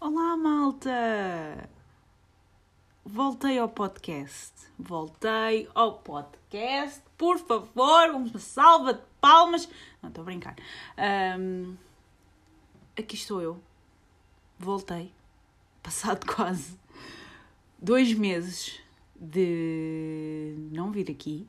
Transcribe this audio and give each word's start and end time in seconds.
Olá, 0.00 0.36
malta! 0.36 1.68
Voltei 3.04 3.58
ao 3.58 3.68
podcast. 3.68 4.52
Voltei 4.78 5.68
ao 5.74 5.98
podcast. 5.98 7.02
Por 7.16 7.36
favor, 7.36 8.10
uma 8.10 8.38
salva 8.38 8.94
de 8.94 9.02
palmas. 9.20 9.68
Não, 10.00 10.08
estou 10.08 10.22
a 10.22 10.24
brincar. 10.24 10.54
Um, 11.36 11.76
aqui 12.96 13.16
estou 13.16 13.42
eu. 13.42 13.60
Voltei. 14.56 15.12
Passado 15.82 16.24
quase 16.32 16.78
dois 17.76 18.14
meses 18.14 18.78
de 19.16 20.54
não 20.70 20.92
vir 20.92 21.10
aqui. 21.10 21.44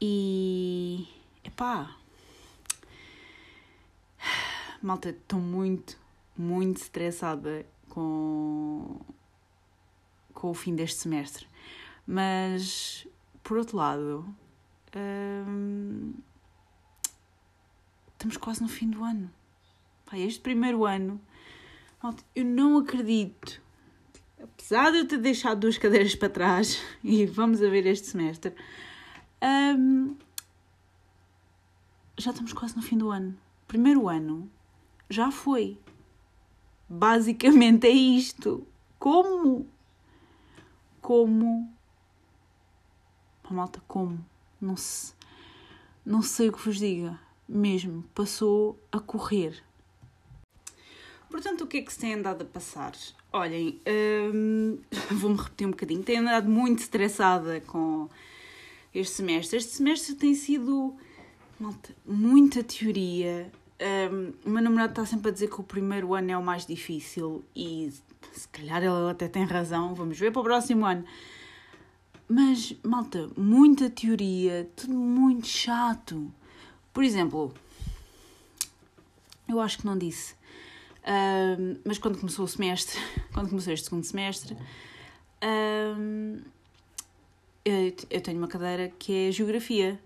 E. 0.00 1.06
Epá. 1.44 1.96
Malta, 4.82 5.10
estou 5.10 5.38
muito, 5.38 5.96
muito 6.40 6.78
estressada 6.78 7.66
com, 7.88 8.98
com 10.32 10.50
o 10.50 10.54
fim 10.54 10.74
deste 10.74 11.00
semestre. 11.00 11.46
Mas, 12.06 13.06
por 13.42 13.58
outro 13.58 13.76
lado, 13.76 14.34
hum, 14.96 16.14
estamos 18.12 18.36
quase 18.36 18.62
no 18.62 18.68
fim 18.68 18.88
do 18.88 19.04
ano. 19.04 19.30
Pá, 20.06 20.18
este 20.18 20.40
primeiro 20.40 20.86
ano, 20.86 21.20
eu 22.34 22.44
não 22.44 22.78
acredito. 22.78 23.60
Apesar 24.42 24.90
de 24.90 24.98
eu 24.98 25.06
ter 25.06 25.18
deixado 25.18 25.60
duas 25.60 25.76
cadeiras 25.76 26.14
para 26.14 26.30
trás, 26.30 26.82
e 27.04 27.26
vamos 27.26 27.62
a 27.62 27.68
ver 27.68 27.86
este 27.86 28.06
semestre, 28.08 28.54
hum, 29.76 30.16
já 32.18 32.30
estamos 32.30 32.52
quase 32.52 32.74
no 32.76 32.82
fim 32.82 32.96
do 32.96 33.10
ano. 33.10 33.38
Primeiro 33.68 34.08
ano 34.08 34.50
já 35.08 35.30
foi. 35.30 35.78
Basicamente 36.92 37.86
é 37.86 37.90
isto. 37.90 38.66
Como? 38.98 39.64
Como? 41.00 41.72
A 43.44 43.54
malta, 43.54 43.80
como? 43.86 44.18
Não, 44.60 44.76
se, 44.76 45.14
não 46.04 46.20
sei 46.20 46.48
o 46.48 46.52
que 46.52 46.64
vos 46.64 46.78
diga. 46.78 47.16
Mesmo, 47.48 48.02
passou 48.12 48.76
a 48.90 48.98
correr. 48.98 49.62
Portanto, 51.30 51.62
o 51.62 51.66
que 51.68 51.78
é 51.78 51.82
que 51.82 51.92
se 51.92 52.00
tem 52.00 52.14
andado 52.14 52.42
a 52.42 52.44
passar? 52.44 52.92
Olhem, 53.32 53.80
hum, 54.34 54.78
vou-me 55.14 55.36
repetir 55.36 55.68
um 55.68 55.70
bocadinho. 55.70 56.02
Tenho 56.02 56.22
andado 56.22 56.48
muito 56.48 56.80
estressada 56.80 57.60
com 57.60 58.08
este 58.92 59.14
semestre. 59.14 59.58
Este 59.58 59.76
semestre 59.76 60.16
tem 60.16 60.34
sido 60.34 60.96
malta, 61.60 61.94
muita 62.04 62.64
teoria, 62.64 63.52
um, 63.80 64.32
o 64.44 64.50
meu 64.50 64.62
namorado 64.62 64.92
está 64.92 65.06
sempre 65.06 65.30
a 65.30 65.32
dizer 65.32 65.48
que 65.48 65.60
o 65.60 65.64
primeiro 65.64 66.14
ano 66.14 66.30
é 66.30 66.36
o 66.36 66.42
mais 66.42 66.66
difícil 66.66 67.44
e 67.56 67.90
se 68.32 68.48
calhar 68.48 68.82
ele 68.82 69.10
até 69.10 69.26
tem 69.28 69.44
razão, 69.44 69.94
vamos 69.94 70.18
ver 70.18 70.30
para 70.32 70.40
o 70.40 70.44
próximo 70.44 70.84
ano. 70.84 71.04
Mas, 72.28 72.74
malta, 72.84 73.28
muita 73.36 73.90
teoria, 73.90 74.70
tudo 74.76 74.94
muito 74.94 75.46
chato. 75.46 76.32
Por 76.92 77.02
exemplo, 77.02 77.52
eu 79.48 79.60
acho 79.60 79.78
que 79.78 79.86
não 79.86 79.98
disse, 79.98 80.34
um, 81.58 81.76
mas 81.84 81.98
quando 81.98 82.18
começou 82.18 82.44
o 82.44 82.48
semestre, 82.48 82.98
quando 83.32 83.48
começou 83.48 83.72
este 83.72 83.84
segundo 83.84 84.04
semestre, 84.04 84.56
um, 85.42 86.38
eu, 87.64 87.94
eu 88.10 88.20
tenho 88.20 88.38
uma 88.38 88.48
cadeira 88.48 88.92
que 88.98 89.28
é 89.28 89.32
Geografia 89.32 89.98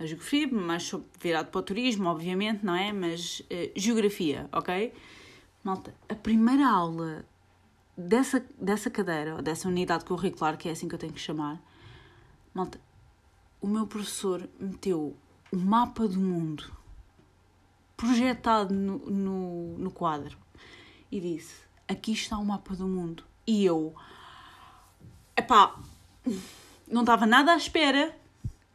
a 0.00 0.06
geografia, 0.06 0.48
mais 0.48 0.90
virado 1.20 1.50
para 1.50 1.58
o 1.58 1.62
turismo, 1.62 2.08
obviamente, 2.08 2.64
não 2.64 2.74
é? 2.74 2.90
Mas 2.90 3.40
uh, 3.40 3.72
geografia, 3.76 4.48
ok? 4.50 4.94
Malta, 5.62 5.94
a 6.08 6.14
primeira 6.14 6.66
aula 6.66 7.22
dessa, 7.94 8.42
dessa 8.58 8.88
cadeira, 8.88 9.36
ou 9.36 9.42
dessa 9.42 9.68
unidade 9.68 10.06
curricular, 10.06 10.56
que 10.56 10.70
é 10.70 10.72
assim 10.72 10.88
que 10.88 10.94
eu 10.94 10.98
tenho 10.98 11.12
que 11.12 11.20
chamar, 11.20 11.60
malta, 12.54 12.80
o 13.60 13.68
meu 13.68 13.86
professor 13.86 14.48
meteu 14.58 15.14
o 15.52 15.56
mapa 15.56 16.08
do 16.08 16.18
mundo 16.18 16.72
projetado 17.94 18.72
no, 18.72 18.98
no, 19.10 19.78
no 19.78 19.90
quadro 19.90 20.38
e 21.12 21.20
disse: 21.20 21.56
Aqui 21.86 22.12
está 22.12 22.38
o 22.38 22.44
mapa 22.44 22.74
do 22.74 22.88
mundo. 22.88 23.22
E 23.46 23.66
eu, 23.66 23.94
epá, 25.36 25.78
não 26.88 27.02
estava 27.02 27.26
nada 27.26 27.52
à 27.52 27.56
espera 27.56 28.18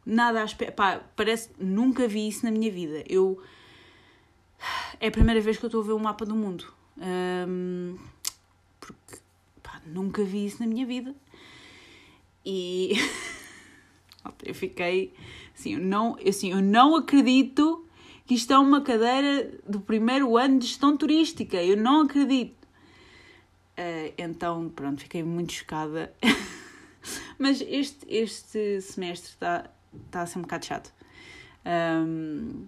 nada 0.06 0.40
à 0.40 0.44
espera. 0.44 0.70
Pá, 0.70 1.00
parece 1.16 1.50
nunca 1.58 2.06
vi 2.06 2.28
isso 2.28 2.44
na 2.44 2.52
minha 2.52 2.70
vida. 2.70 3.02
Eu. 3.08 3.42
É 5.00 5.08
a 5.08 5.10
primeira 5.10 5.40
vez 5.40 5.58
que 5.58 5.64
eu 5.64 5.68
estou 5.68 5.82
a 5.82 5.84
ver 5.84 5.92
um 5.92 5.98
mapa 5.98 6.24
do 6.24 6.34
mundo. 6.34 6.72
Um, 6.96 7.98
porque 8.80 9.18
pá, 9.62 9.82
nunca 9.84 10.22
vi 10.22 10.46
isso 10.46 10.60
na 10.60 10.66
minha 10.66 10.86
vida. 10.86 11.14
E. 12.44 12.92
eu 14.44 14.54
fiquei. 14.54 15.12
Assim, 15.52 15.74
eu 15.74 15.80
não, 15.80 16.16
assim, 16.26 16.52
eu 16.52 16.62
não 16.62 16.94
acredito 16.94 17.84
que 18.26 18.34
isto 18.34 18.52
é 18.52 18.58
uma 18.58 18.80
cadeira 18.80 19.58
do 19.68 19.80
primeiro 19.80 20.36
ano 20.36 20.58
de 20.58 20.66
gestão 20.66 20.96
turística. 20.96 21.62
Eu 21.62 21.76
não 21.76 22.02
acredito. 22.02 22.64
Uh, 23.78 24.12
então, 24.16 24.70
pronto, 24.70 25.02
fiquei 25.02 25.22
muito 25.22 25.52
chocada. 25.52 26.14
Mas 27.38 27.60
este, 27.60 28.06
este 28.08 28.80
semestre 28.80 29.30
está 29.30 29.70
está 30.06 30.22
a 30.22 30.26
ser 30.26 30.38
um 30.38 30.42
bocado 30.42 30.66
chato. 30.66 30.92
Um, 31.64 32.66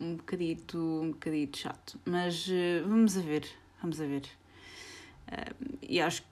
um 0.00 0.16
bocadito, 0.16 0.78
um 0.78 1.10
bocadito 1.12 1.58
chato. 1.58 1.98
Mas 2.04 2.46
uh, 2.48 2.86
vamos 2.86 3.16
a 3.16 3.20
ver, 3.20 3.46
vamos 3.80 4.00
a 4.00 4.06
ver. 4.06 4.24
Uh, 5.28 5.78
e 5.82 6.00
acho 6.00 6.22
que, 6.22 6.28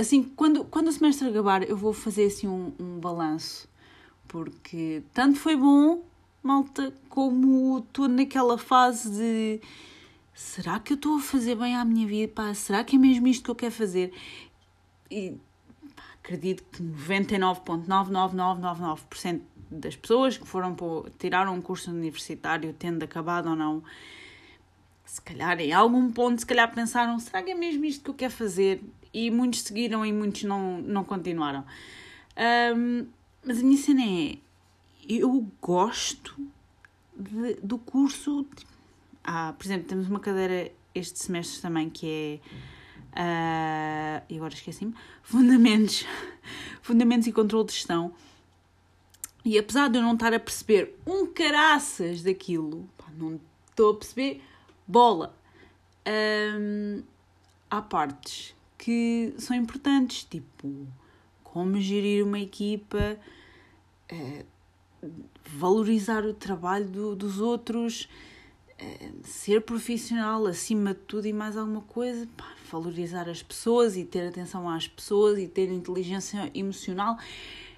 assim, 0.00 0.22
quando, 0.22 0.64
quando 0.64 0.88
o 0.88 0.92
semestre 0.92 1.28
acabar, 1.28 1.68
eu 1.68 1.76
vou 1.76 1.92
fazer 1.92 2.26
assim 2.26 2.48
um, 2.48 2.72
um 2.78 2.98
balanço. 2.98 3.68
Porque 4.26 5.02
tanto 5.12 5.38
foi 5.38 5.56
bom, 5.56 6.02
malta, 6.42 6.92
como 7.08 7.78
estou 7.78 8.08
naquela 8.08 8.58
fase 8.58 9.10
de 9.10 9.60
será 10.34 10.80
que 10.80 10.92
eu 10.92 10.96
estou 10.96 11.16
a 11.16 11.20
fazer 11.20 11.54
bem 11.54 11.76
à 11.76 11.84
minha 11.84 12.06
vida? 12.06 12.32
Pá, 12.32 12.52
será 12.54 12.82
que 12.82 12.96
é 12.96 12.98
mesmo 12.98 13.28
isto 13.28 13.44
que 13.44 13.50
eu 13.50 13.54
quero 13.54 13.72
fazer? 13.72 14.12
E 15.10 15.36
acredito 16.24 16.64
que 16.72 16.82
99,99999% 16.82 19.42
das 19.70 19.94
pessoas 19.94 20.38
que 20.38 20.46
foram 20.46 20.74
tiraram 21.18 21.54
um 21.54 21.60
curso 21.60 21.90
universitário, 21.90 22.72
tendo 22.72 23.02
acabado 23.02 23.50
ou 23.50 23.56
não, 23.56 23.82
se 25.04 25.20
calhar 25.20 25.60
em 25.60 25.70
algum 25.72 26.10
ponto, 26.10 26.38
se 26.38 26.46
calhar 26.46 26.74
pensaram, 26.74 27.18
será 27.18 27.42
que 27.42 27.50
é 27.50 27.54
mesmo 27.54 27.84
isto 27.84 28.02
que 28.02 28.08
eu 28.10 28.14
quero 28.14 28.32
fazer? 28.32 28.82
E 29.12 29.30
muitos 29.30 29.60
seguiram 29.60 30.06
e 30.06 30.12
muitos 30.12 30.44
não, 30.44 30.78
não 30.78 31.04
continuaram. 31.04 31.62
Um, 32.74 33.06
mas 33.44 33.60
a 33.60 33.62
minha 33.62 33.76
cena 33.76 34.02
é, 34.02 34.38
eu 35.06 35.46
gosto 35.60 36.34
de, 37.14 37.58
do 37.62 37.76
curso. 37.76 38.46
Ah, 39.22 39.52
por 39.56 39.66
exemplo, 39.66 39.86
temos 39.86 40.08
uma 40.08 40.20
cadeira 40.20 40.72
este 40.94 41.18
semestre 41.18 41.60
também 41.60 41.90
que 41.90 42.06
é 42.06 42.40
Uh, 43.14 44.24
e 44.28 44.36
agora 44.36 44.52
esqueci-me. 44.52 44.94
Fundamentos, 45.22 46.04
fundamentos 46.82 47.26
e 47.28 47.32
controle 47.32 47.66
de 47.66 47.72
gestão. 47.72 48.12
E 49.44 49.58
apesar 49.58 49.88
de 49.88 49.98
eu 49.98 50.02
não 50.02 50.14
estar 50.14 50.34
a 50.34 50.40
perceber 50.40 50.98
um 51.06 51.26
caraças 51.26 52.22
daquilo, 52.22 52.88
pá, 52.98 53.06
não 53.16 53.38
estou 53.70 53.92
a 53.92 53.96
perceber 53.96 54.42
bola. 54.86 55.36
Um, 56.06 57.02
há 57.70 57.80
partes 57.80 58.54
que 58.76 59.34
são 59.38 59.56
importantes, 59.56 60.24
tipo 60.24 60.86
como 61.42 61.80
gerir 61.80 62.24
uma 62.24 62.40
equipa, 62.40 63.16
uh, 64.10 64.44
valorizar 65.44 66.24
o 66.24 66.34
trabalho 66.34 66.86
do, 66.86 67.14
dos 67.14 67.38
outros, 67.38 68.08
ser 69.22 69.60
profissional 69.62 70.46
acima 70.46 70.94
de 70.94 71.00
tudo 71.00 71.26
e 71.26 71.32
mais 71.32 71.56
alguma 71.56 71.82
coisa. 71.82 72.26
Pá, 72.36 72.52
valorizar 72.70 73.28
as 73.28 73.42
pessoas 73.42 73.96
e 73.96 74.04
ter 74.04 74.28
atenção 74.28 74.68
às 74.68 74.88
pessoas 74.88 75.38
e 75.38 75.46
ter 75.46 75.70
inteligência 75.70 76.50
emocional. 76.54 77.18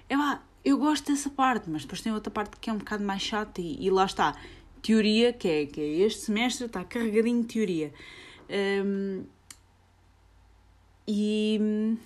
Eu, 0.09 0.19
eu 0.63 0.77
gosto 0.77 1.11
dessa 1.11 1.29
parte, 1.29 1.69
mas 1.69 1.83
depois 1.83 2.01
tem 2.01 2.11
outra 2.11 2.31
parte 2.31 2.57
que 2.57 2.69
é 2.69 2.73
um 2.73 2.77
bocado 2.77 3.03
mais 3.03 3.21
chata 3.21 3.61
e, 3.61 3.85
e 3.85 3.89
lá 3.89 4.05
está. 4.05 4.35
Teoria, 4.81 5.33
que 5.33 5.47
é, 5.47 5.65
que 5.65 5.81
é 5.81 5.87
este 5.99 6.21
semestre, 6.21 6.65
está 6.65 6.83
carregadinho 6.83 7.41
de 7.41 7.47
teoria. 7.47 7.93
Um, 8.49 9.23
e. 11.07 11.97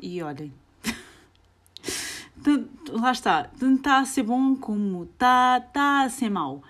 E 0.00 0.22
olhem. 0.22 0.52
lá 2.90 3.12
está. 3.12 3.44
Tanto 3.44 3.78
está 3.78 3.98
a 3.98 4.04
ser 4.04 4.24
bom 4.24 4.56
como 4.56 5.04
está, 5.04 5.62
está 5.64 6.02
a 6.02 6.08
ser 6.08 6.30
mau. 6.30 6.62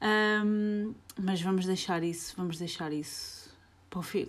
Um, 0.00 0.94
mas 1.18 1.40
vamos 1.40 1.64
deixar 1.64 2.02
isso, 2.02 2.34
vamos 2.36 2.58
deixar 2.58 2.92
isso 2.92 3.46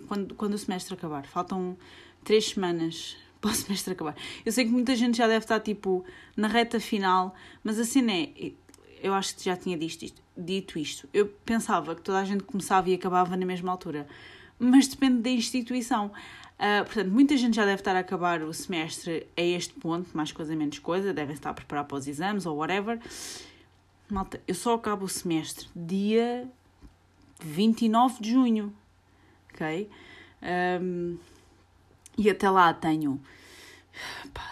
quando, 0.06 0.34
quando 0.34 0.54
o 0.54 0.58
semestre 0.58 0.94
acabar. 0.94 1.26
Faltam 1.26 1.76
três 2.24 2.50
semanas 2.50 3.16
para 3.40 3.50
o 3.50 3.54
semestre 3.54 3.92
acabar. 3.92 4.16
Eu 4.44 4.52
sei 4.52 4.64
que 4.64 4.70
muita 4.70 4.94
gente 4.96 5.18
já 5.18 5.26
deve 5.26 5.44
estar 5.44 5.60
tipo 5.60 6.04
na 6.36 6.48
reta 6.48 6.80
final, 6.80 7.34
mas 7.62 7.78
assim 7.78 8.04
é. 8.10 8.52
eu 9.02 9.14
acho 9.14 9.36
que 9.36 9.44
já 9.44 9.56
tinha 9.56 9.76
dito 9.76 10.04
isto, 10.04 10.22
dito 10.36 10.78
isto. 10.78 11.08
Eu 11.12 11.26
pensava 11.44 11.94
que 11.94 12.02
toda 12.02 12.18
a 12.18 12.24
gente 12.24 12.44
começava 12.44 12.88
e 12.90 12.94
acabava 12.94 13.36
na 13.36 13.46
mesma 13.46 13.70
altura, 13.70 14.06
mas 14.58 14.88
depende 14.88 15.22
da 15.22 15.30
instituição. 15.30 16.10
Uh, 16.58 16.84
portanto, 16.84 17.08
muita 17.08 17.36
gente 17.36 17.54
já 17.54 17.64
deve 17.64 17.80
estar 17.80 17.94
a 17.94 18.00
acabar 18.00 18.42
o 18.42 18.52
semestre 18.52 19.28
a 19.36 19.42
este 19.42 19.74
ponto, 19.74 20.08
mais 20.12 20.32
coisa, 20.32 20.56
menos 20.56 20.80
coisa, 20.80 21.14
devem 21.14 21.32
estar 21.32 21.50
a 21.50 21.54
preparar 21.54 21.84
para 21.84 21.96
os 21.96 22.08
exames 22.08 22.46
ou 22.46 22.56
whatever. 22.56 22.98
Malta, 24.10 24.40
eu 24.48 24.54
só 24.54 24.74
acabo 24.74 25.04
o 25.04 25.08
semestre 25.08 25.68
dia 25.76 26.50
29 27.40 28.22
de 28.22 28.30
junho, 28.30 28.74
ok? 29.52 29.88
Um, 30.80 31.18
e 32.16 32.30
até 32.30 32.48
lá 32.48 32.72
tenho, 32.72 33.20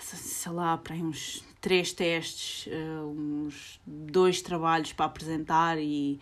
sei 0.03 0.53
lá, 0.53 0.77
para 0.77 0.95
uns 0.97 1.43
três 1.61 1.93
testes, 1.93 2.67
uh, 2.67 3.07
uns 3.07 3.81
dois 3.87 4.43
trabalhos 4.43 4.93
para 4.93 5.07
apresentar 5.07 5.79
e 5.79 6.21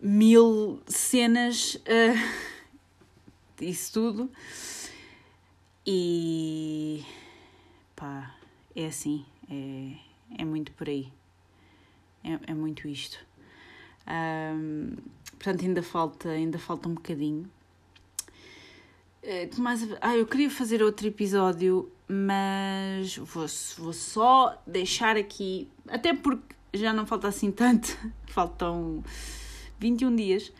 mil 0.00 0.82
cenas, 0.86 1.76
uh, 1.76 2.64
isso 3.62 3.92
tudo. 3.92 4.30
E 5.86 7.04
pá, 7.94 8.34
é 8.74 8.86
assim, 8.86 9.24
é, 9.48 10.42
é 10.42 10.44
muito 10.44 10.72
por 10.72 10.88
aí. 10.88 11.12
É, 12.24 12.50
é 12.50 12.54
muito 12.54 12.88
isto. 12.88 13.18
Um, 14.08 14.96
portanto, 15.38 15.64
ainda 15.64 15.82
falta, 15.82 16.28
ainda 16.30 16.58
falta 16.58 16.88
um 16.88 16.94
bocadinho. 16.94 17.48
Uh, 19.22 19.60
mais, 19.60 19.86
ah, 20.00 20.16
eu 20.16 20.26
queria 20.26 20.50
fazer 20.50 20.82
outro 20.82 21.06
episódio, 21.06 21.90
mas 22.08 23.16
vou, 23.16 23.46
vou 23.78 23.92
só 23.92 24.60
deixar 24.66 25.16
aqui, 25.16 25.68
até 25.88 26.14
porque 26.14 26.54
já 26.74 26.92
não 26.92 27.06
falta 27.06 27.28
assim 27.28 27.50
tanto, 27.50 27.96
faltam 28.26 29.04
21 29.78 30.16
dias. 30.16 30.52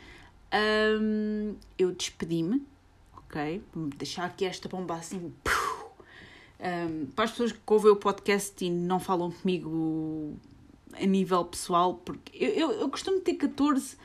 Um, 1.01 1.57
eu 1.77 1.91
despedi-me 1.93 2.65
ok? 3.35 3.63
Vou 3.75 3.89
deixar 3.89 4.25
aqui 4.25 4.45
esta 4.45 4.69
bomba 4.69 4.95
assim. 4.95 5.33
Um, 6.61 7.07
para 7.07 7.25
as 7.25 7.33
pessoas 7.33 7.53
que 7.53 7.61
ouvem 7.67 7.91
o 7.91 7.97
podcast 7.97 8.65
e 8.65 8.71
não 8.71 9.01
falam 9.01 9.31
comigo 9.31 10.39
a 11.01 11.07
nível 11.07 11.45
pessoal, 11.45 11.95
porque 11.95 12.37
eu, 12.37 12.51
eu, 12.51 12.73
eu 12.73 12.89
costumo 12.89 13.21
ter 13.21 13.35
14 13.35 13.97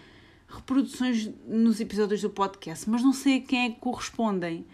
reproduções 0.47 1.29
nos 1.45 1.79
episódios 1.79 2.21
do 2.21 2.29
podcast, 2.29 2.89
mas 2.89 3.03
não 3.03 3.13
sei 3.13 3.37
a 3.37 3.41
quem 3.41 3.65
é 3.65 3.69
que 3.69 3.79
correspondem. 3.79 4.65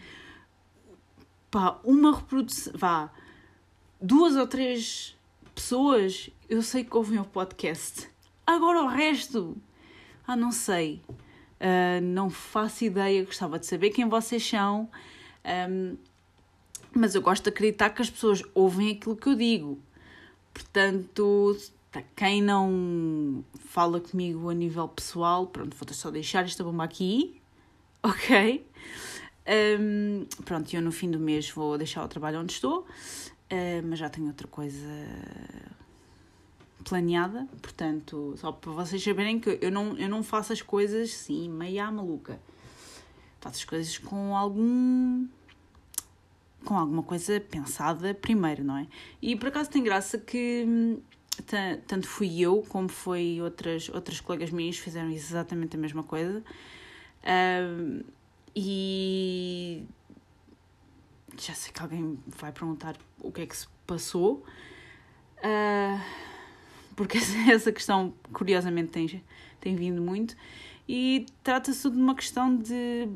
Pá, 1.51 1.79
uma 1.83 2.15
reprodução. 2.15 2.73
Vá, 2.75 3.11
duas 4.01 4.35
ou 4.35 4.47
três 4.47 5.15
pessoas 5.53 6.29
eu 6.49 6.61
sei 6.61 6.83
que 6.83 6.95
ouvem 6.95 7.19
o 7.19 7.25
podcast. 7.25 8.07
Agora 8.45 8.83
o 8.83 8.87
resto. 8.87 9.57
Ah, 10.27 10.35
não 10.35 10.51
sei. 10.51 11.01
Uh, 11.09 12.01
não 12.01 12.29
faço 12.29 12.85
ideia, 12.85 13.23
gostava 13.23 13.57
de 13.57 13.65
saber 13.65 13.89
quem 13.89 14.07
vocês 14.07 14.45
são, 14.45 14.89
um, 15.69 15.97
mas 16.93 17.15
eu 17.15 17.21
gosto 17.21 17.43
de 17.43 17.49
acreditar 17.49 17.89
que 17.91 18.01
as 18.01 18.09
pessoas 18.09 18.43
ouvem 18.53 18.91
aquilo 18.91 19.15
que 19.15 19.27
eu 19.27 19.35
digo. 19.35 19.79
Portanto, 20.53 21.57
quem 22.01 22.41
não 22.41 23.43
fala 23.59 23.99
comigo 23.99 24.49
a 24.49 24.53
nível 24.53 24.87
pessoal, 24.87 25.47
pronto, 25.47 25.75
vou 25.75 25.93
só 25.93 26.11
deixar 26.11 26.45
esta 26.45 26.63
bomba 26.63 26.83
aqui, 26.83 27.41
ok? 28.03 28.65
Um, 29.79 30.25
pronto, 30.43 30.73
eu 30.75 30.81
no 30.81 30.91
fim 30.91 31.11
do 31.11 31.19
mês 31.19 31.49
vou 31.49 31.77
deixar 31.77 32.03
o 32.03 32.07
trabalho 32.07 32.39
onde 32.39 32.53
estou, 32.53 32.79
uh, 32.79 33.87
mas 33.87 33.99
já 33.99 34.09
tenho 34.09 34.27
outra 34.27 34.47
coisa 34.47 34.87
planeada, 36.83 37.47
portanto, 37.61 38.35
só 38.37 38.51
para 38.51 38.71
vocês 38.71 39.03
saberem 39.03 39.39
que 39.39 39.57
eu 39.61 39.71
não, 39.71 39.97
eu 39.97 40.07
não 40.07 40.23
faço 40.23 40.53
as 40.53 40.61
coisas 40.61 41.11
sim, 41.11 41.49
meia 41.49 41.91
maluca. 41.91 42.39
Faço 43.41 43.57
as 43.57 43.65
coisas 43.65 43.97
com 43.97 44.35
algum. 44.35 45.27
com 46.63 46.75
alguma 46.75 47.03
coisa 47.03 47.39
pensada 47.39 48.13
primeiro, 48.13 48.63
não 48.63 48.77
é? 48.77 48.87
E 49.21 49.35
por 49.35 49.49
acaso 49.49 49.69
tem 49.69 49.83
graça 49.83 50.17
que 50.17 50.97
tanto 51.87 52.07
fui 52.07 52.39
eu 52.39 52.63
como 52.67 52.87
foi 52.87 53.39
outras, 53.41 53.89
outras 53.89 54.19
colegas 54.19 54.51
minhas 54.51 54.77
fizeram 54.77 55.09
exatamente 55.11 55.75
a 55.75 55.79
mesma 55.79 56.03
coisa. 56.03 56.43
E 58.55 59.83
já 61.37 61.53
sei 61.53 61.73
que 61.73 61.81
alguém 61.81 62.17
vai 62.25 62.51
perguntar 62.51 62.95
o 63.21 63.31
que 63.31 63.41
é 63.41 63.45
que 63.45 63.57
se 63.57 63.67
passou. 63.85 64.45
Uh, 65.39 66.01
porque 66.95 67.17
essa 67.51 67.71
questão, 67.71 68.13
curiosamente, 68.31 68.91
tem, 68.91 69.23
tem 69.59 69.75
vindo 69.75 70.01
muito. 70.01 70.35
E 70.87 71.25
trata-se 71.43 71.89
de 71.89 71.97
uma 71.97 72.15
questão 72.15 72.55
de 72.55 73.09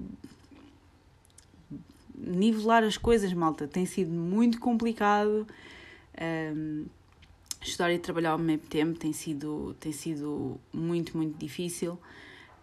nivelar 2.16 2.84
as 2.84 2.98
coisas, 2.98 3.32
malta. 3.32 3.68
Tem 3.68 3.86
sido 3.86 4.12
muito 4.12 4.60
complicado. 4.60 5.48
Estudar 7.62 7.92
e 7.94 8.00
trabalhar 8.00 8.32
ao 8.32 8.38
mesmo 8.38 8.66
tempo 8.68 8.98
tem 8.98 9.14
sido, 9.14 9.76
tem 9.80 9.92
sido 9.92 10.60
muito, 10.74 11.16
muito 11.18 11.38
difícil. 11.38 12.00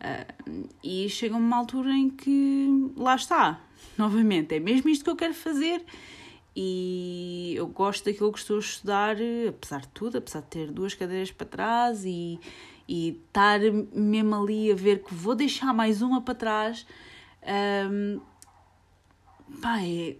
Uh, 0.00 0.68
e 0.82 1.08
chega 1.08 1.36
uma 1.36 1.56
altura 1.56 1.90
em 1.90 2.10
que 2.10 2.92
lá 2.96 3.14
está, 3.14 3.60
novamente, 3.96 4.54
é 4.54 4.60
mesmo 4.60 4.88
isto 4.90 5.04
que 5.04 5.10
eu 5.10 5.16
quero 5.16 5.34
fazer 5.34 5.84
e 6.58 7.52
eu 7.54 7.66
gosto 7.66 8.06
daquilo 8.06 8.32
que 8.32 8.38
estou 8.38 8.56
a 8.56 8.60
estudar, 8.60 9.16
apesar 9.46 9.82
de 9.82 9.88
tudo, 9.88 10.16
apesar 10.16 10.40
de 10.40 10.46
ter 10.46 10.70
duas 10.70 10.94
cadeiras 10.94 11.30
para 11.30 11.46
trás 11.46 12.02
e, 12.06 12.40
e 12.88 13.20
estar 13.26 13.60
mesmo 13.92 14.34
ali 14.34 14.72
a 14.72 14.74
ver 14.74 15.02
que 15.02 15.12
vou 15.12 15.34
deixar 15.34 15.74
mais 15.74 16.00
uma 16.00 16.22
para 16.22 16.34
trás. 16.34 16.86
Um, 17.90 18.20
pá, 19.60 19.82
é, 19.82 20.16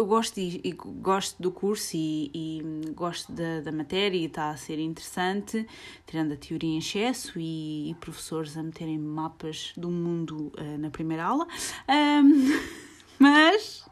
eu 0.00 0.06
gosto, 0.06 0.38
e, 0.38 0.60
e, 0.64 0.72
gosto 0.72 1.40
do 1.42 1.52
curso 1.52 1.94
e, 1.94 2.30
e 2.34 2.92
gosto 2.94 3.30
da, 3.32 3.60
da 3.60 3.70
matéria 3.70 4.16
e 4.16 4.24
está 4.24 4.48
a 4.48 4.56
ser 4.56 4.78
interessante, 4.78 5.66
tirando 6.06 6.32
a 6.32 6.36
teoria 6.36 6.70
em 6.70 6.78
excesso 6.78 7.38
e, 7.38 7.90
e 7.90 7.94
professores 7.94 8.56
a 8.56 8.62
meterem 8.62 8.98
mapas 8.98 9.74
do 9.76 9.90
mundo 9.90 10.50
uh, 10.58 10.78
na 10.78 10.88
primeira 10.88 11.24
aula. 11.24 11.46
Um, 11.86 12.58
mas 13.20 13.84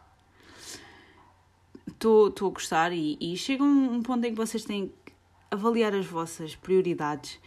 estou 1.87 2.29
a 2.29 2.51
gostar 2.51 2.91
e, 2.91 3.19
e 3.21 3.37
chega 3.37 3.63
um, 3.63 3.97
um 3.97 4.03
ponto 4.03 4.25
em 4.25 4.31
que 4.31 4.37
vocês 4.37 4.65
têm 4.65 4.89
que 5.05 5.13
avaliar 5.51 5.95
as 5.95 6.07
vossas 6.07 6.57
prioridades 6.57 7.39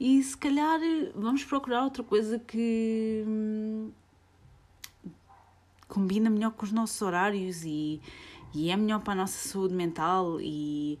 e 0.00 0.22
se 0.22 0.36
calhar 0.36 0.78
vamos 1.14 1.42
procurar 1.44 1.82
outra 1.82 2.04
coisa 2.04 2.38
que 2.38 3.24
hum, 3.26 3.47
combina 5.88 6.28
melhor 6.28 6.52
com 6.52 6.64
os 6.64 6.70
nossos 6.70 7.00
horários 7.00 7.64
e, 7.64 8.00
e 8.54 8.70
é 8.70 8.76
melhor 8.76 9.00
para 9.00 9.14
a 9.14 9.16
nossa 9.16 9.48
saúde 9.48 9.74
mental 9.74 10.38
e 10.40 10.98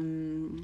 hum, 0.00 0.62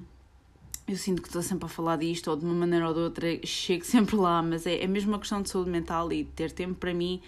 eu 0.89 0.97
sinto 0.97 1.21
que 1.21 1.29
estou 1.29 1.43
sempre 1.43 1.67
a 1.67 1.69
falar 1.69 1.97
disto 1.97 2.31
ou 2.31 2.37
de 2.37 2.45
uma 2.45 2.55
maneira 2.55 2.89
ou 2.89 2.95
de 2.95 3.01
outra 3.01 3.47
chego 3.47 3.85
sempre 3.85 4.17
lá, 4.17 4.43
mas 4.43 4.67
é, 4.67 4.83
é 4.83 4.87
mesmo 4.87 5.13
uma 5.13 5.19
questão 5.19 5.43
de 5.43 5.51
saúde 5.51 5.71
mental 5.71 6.11
e 6.13 6.25
ter 6.25 6.51
tempo 6.51 6.75
para 6.75 6.95
mim 6.95 7.21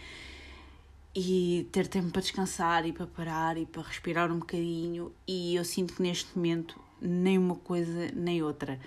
e 1.14 1.68
ter 1.70 1.86
tempo 1.86 2.10
para 2.10 2.22
descansar 2.22 2.86
e 2.86 2.92
para 2.92 3.06
parar 3.06 3.58
e 3.58 3.66
para 3.66 3.82
respirar 3.82 4.32
um 4.32 4.38
bocadinho 4.38 5.12
e 5.26 5.56
eu 5.56 5.64
sinto 5.64 5.94
que 5.94 6.02
neste 6.02 6.36
momento 6.36 6.80
nem 7.00 7.36
uma 7.36 7.56
coisa 7.56 8.10
nem 8.14 8.42
outra. 8.42 8.80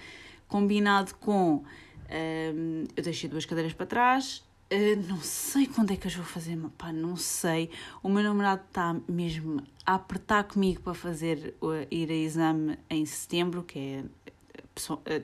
Combinado 0.48 1.14
com 1.16 1.64
hum, 2.56 2.86
eu 2.96 3.04
deixei 3.04 3.30
duas 3.30 3.46
cadeiras 3.46 3.74
para 3.74 3.86
trás 3.86 4.44
uh, 4.74 5.08
não 5.08 5.22
sei 5.22 5.68
quando 5.68 5.92
é 5.92 5.96
que 5.96 6.08
as 6.08 6.16
vou 6.16 6.26
fazer 6.26 6.58
pá, 6.78 6.92
não 6.92 7.16
sei 7.16 7.70
o 8.02 8.10
meu 8.10 8.24
namorado 8.24 8.64
está 8.68 8.96
mesmo 9.08 9.62
a 9.86 9.96
apertar 9.96 10.44
comigo 10.46 10.82
para 10.82 10.94
fazer 10.94 11.56
uh, 11.62 11.88
ir 11.92 12.10
a 12.10 12.16
exame 12.16 12.78
em 12.90 13.06
setembro 13.06 13.64
que 13.64 13.80
é 13.80 14.04
uh, 14.92 15.24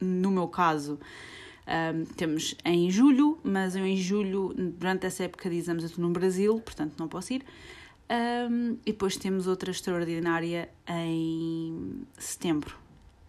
no 0.00 0.30
meu 0.30 0.48
caso 0.48 0.98
um, 1.66 2.04
temos 2.04 2.54
em 2.64 2.88
julho, 2.90 3.40
mas 3.42 3.74
eu 3.74 3.84
em 3.84 3.96
julho, 3.96 4.54
durante 4.54 5.04
essa 5.04 5.24
época 5.24 5.50
de 5.50 5.56
exames, 5.56 5.82
eu 5.82 5.88
estou 5.88 6.04
no 6.04 6.10
Brasil, 6.10 6.60
portanto 6.60 6.94
não 6.96 7.08
posso 7.08 7.32
ir. 7.32 7.44
Um, 8.08 8.78
e 8.86 8.92
depois 8.92 9.16
temos 9.16 9.48
outra 9.48 9.72
extraordinária 9.72 10.70
em 10.86 12.06
setembro. 12.16 12.76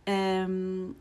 Um, 0.08 0.94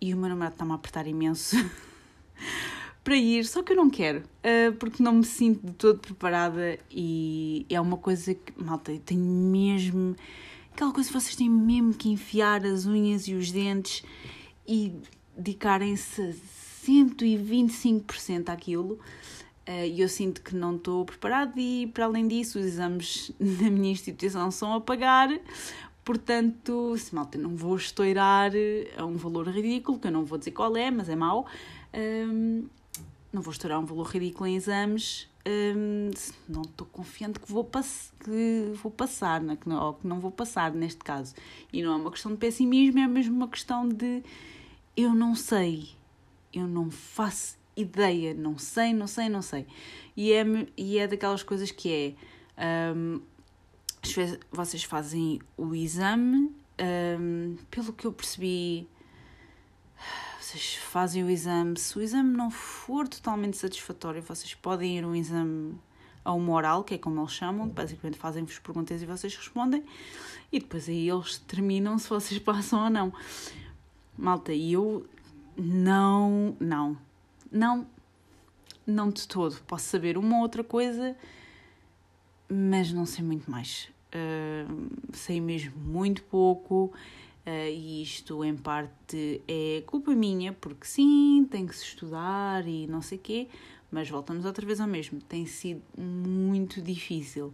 e 0.00 0.14
o 0.14 0.16
meu 0.16 0.30
namorado 0.30 0.54
está-me 0.54 0.72
a 0.72 0.76
apertar 0.76 1.06
imenso 1.06 1.56
para 3.02 3.16
ir, 3.16 3.44
só 3.44 3.62
que 3.62 3.72
eu 3.72 3.76
não 3.76 3.88
quero, 3.88 4.20
uh, 4.20 4.72
porque 4.78 5.02
não 5.02 5.14
me 5.14 5.24
sinto 5.24 5.66
de 5.66 5.72
todo 5.72 5.98
preparada 5.98 6.78
e 6.90 7.66
é 7.70 7.80
uma 7.80 7.96
coisa 7.96 8.34
que, 8.34 8.52
malta, 8.56 8.92
eu 8.92 9.00
tenho 9.00 9.24
mesmo. 9.24 10.14
aquela 10.72 10.92
coisa 10.92 11.08
que 11.08 11.18
vocês 11.18 11.34
têm 11.34 11.48
mesmo 11.48 11.94
que 11.94 12.10
enfiar 12.10 12.64
as 12.64 12.86
unhas 12.86 13.26
e 13.26 13.34
os 13.34 13.50
dentes 13.50 14.04
e 14.66 14.92
dedicarem-se 15.36 16.34
125% 16.86 18.50
àquilo 18.50 18.98
eh, 19.66 19.88
e 19.88 20.00
eu 20.00 20.08
sinto 20.08 20.42
que 20.42 20.54
não 20.54 20.76
estou 20.76 21.04
preparado 21.04 21.58
e 21.58 21.86
para 21.88 22.04
além 22.04 22.28
disso 22.28 22.58
os 22.58 22.64
exames 22.64 23.32
na 23.40 23.70
minha 23.70 23.90
instituição 23.90 24.50
são 24.50 24.74
a 24.74 24.80
pagar 24.80 25.28
Portanto, 26.04 26.96
se 26.96 27.14
malta, 27.14 27.38
não 27.38 27.54
vou 27.54 27.76
estourar 27.76 28.50
a 28.96 29.04
um 29.04 29.16
valor 29.16 29.46
ridículo, 29.48 29.98
que 29.98 30.08
eu 30.08 30.10
não 30.10 30.24
vou 30.24 30.38
dizer 30.38 30.50
qual 30.50 30.76
é, 30.76 30.90
mas 30.90 31.08
é 31.08 31.14
mau. 31.14 31.46
Um, 31.94 32.66
não 33.32 33.42
vou 33.42 33.52
estourar 33.52 33.78
um 33.78 33.84
valor 33.84 34.06
ridículo 34.06 34.46
em 34.46 34.56
exames. 34.56 35.28
Um, 35.46 36.10
não 36.48 36.62
estou 36.62 36.86
confiante 36.86 37.40
que 37.40 37.50
vou, 37.50 37.64
pass 37.64 38.12
que 38.22 38.72
vou 38.82 38.92
passar, 38.92 39.40
né? 39.40 39.56
que 39.56 39.68
não, 39.68 39.82
ou 39.82 39.94
que 39.94 40.06
não 40.06 40.20
vou 40.20 40.30
passar 40.30 40.72
neste 40.72 40.98
caso. 40.98 41.34
E 41.72 41.82
não 41.82 41.92
é 41.92 41.96
uma 41.96 42.10
questão 42.10 42.32
de 42.32 42.38
pessimismo, 42.38 42.98
é 42.98 43.06
mesmo 43.06 43.34
uma 43.34 43.48
questão 43.48 43.88
de 43.88 44.22
eu 44.96 45.14
não 45.14 45.34
sei, 45.34 45.90
eu 46.52 46.66
não 46.66 46.90
faço 46.90 47.56
ideia, 47.76 48.34
não 48.34 48.58
sei, 48.58 48.92
não 48.92 49.06
sei, 49.06 49.28
não 49.28 49.42
sei. 49.42 49.66
E 50.16 50.32
é, 50.32 50.44
e 50.76 50.98
é 50.98 51.06
daquelas 51.06 51.42
coisas 51.42 51.70
que 51.70 52.16
é. 52.58 52.90
Um, 52.92 53.20
vocês 54.50 54.82
fazem 54.82 55.40
o 55.56 55.74
exame, 55.74 56.50
um, 57.20 57.56
pelo 57.70 57.92
que 57.92 58.06
eu 58.06 58.12
percebi, 58.12 58.88
vocês 60.50 60.74
fazem 60.74 61.22
o 61.22 61.30
exame. 61.30 61.78
Se 61.78 61.96
o 61.96 62.02
exame 62.02 62.36
não 62.36 62.50
for 62.50 63.06
totalmente 63.06 63.56
satisfatório, 63.56 64.20
vocês 64.20 64.52
podem 64.54 64.98
ir 64.98 65.04
a 65.04 65.06
um 65.06 65.14
exame 65.14 65.78
a 66.24 66.32
uma 66.32 66.52
oral, 66.52 66.82
que 66.82 66.94
é 66.94 66.98
como 66.98 67.20
eles 67.20 67.32
chamam, 67.32 67.68
basicamente 67.68 68.18
fazem-vos 68.18 68.58
perguntas 68.58 69.00
e 69.00 69.06
vocês 69.06 69.34
respondem, 69.34 69.84
e 70.52 70.58
depois 70.58 70.88
aí 70.88 71.08
eles 71.08 71.38
determinam 71.38 71.96
se 71.98 72.08
vocês 72.08 72.38
passam 72.42 72.84
ou 72.84 72.90
não. 72.90 73.12
Malta, 74.18 74.52
e 74.52 74.72
eu 74.72 75.06
não, 75.56 76.56
não, 76.58 76.98
não, 77.50 77.86
não 78.84 79.08
de 79.08 79.28
todo. 79.28 79.56
Posso 79.68 79.84
saber 79.84 80.18
uma 80.18 80.36
ou 80.36 80.42
outra 80.42 80.64
coisa, 80.64 81.16
mas 82.48 82.92
não 82.92 83.06
sei 83.06 83.24
muito 83.24 83.48
mais. 83.48 83.88
Uh, 84.12 84.90
sei 85.12 85.40
mesmo 85.40 85.78
muito 85.78 86.24
pouco. 86.24 86.92
Uh, 87.46 87.70
e 87.70 88.02
isto 88.02 88.44
em 88.44 88.56
parte 88.56 89.42
é 89.48 89.82
culpa 89.86 90.14
minha, 90.14 90.52
porque 90.52 90.86
sim, 90.86 91.46
tem 91.50 91.66
que 91.66 91.74
se 91.74 91.84
estudar 91.84 92.66
e 92.66 92.86
não 92.86 93.00
sei 93.00 93.18
quê, 93.18 93.48
mas 93.90 94.08
voltamos 94.08 94.44
outra 94.44 94.64
vez 94.66 94.80
ao 94.80 94.86
mesmo. 94.86 95.20
Tem 95.20 95.46
sido 95.46 95.82
muito 95.96 96.80
difícil. 96.82 97.52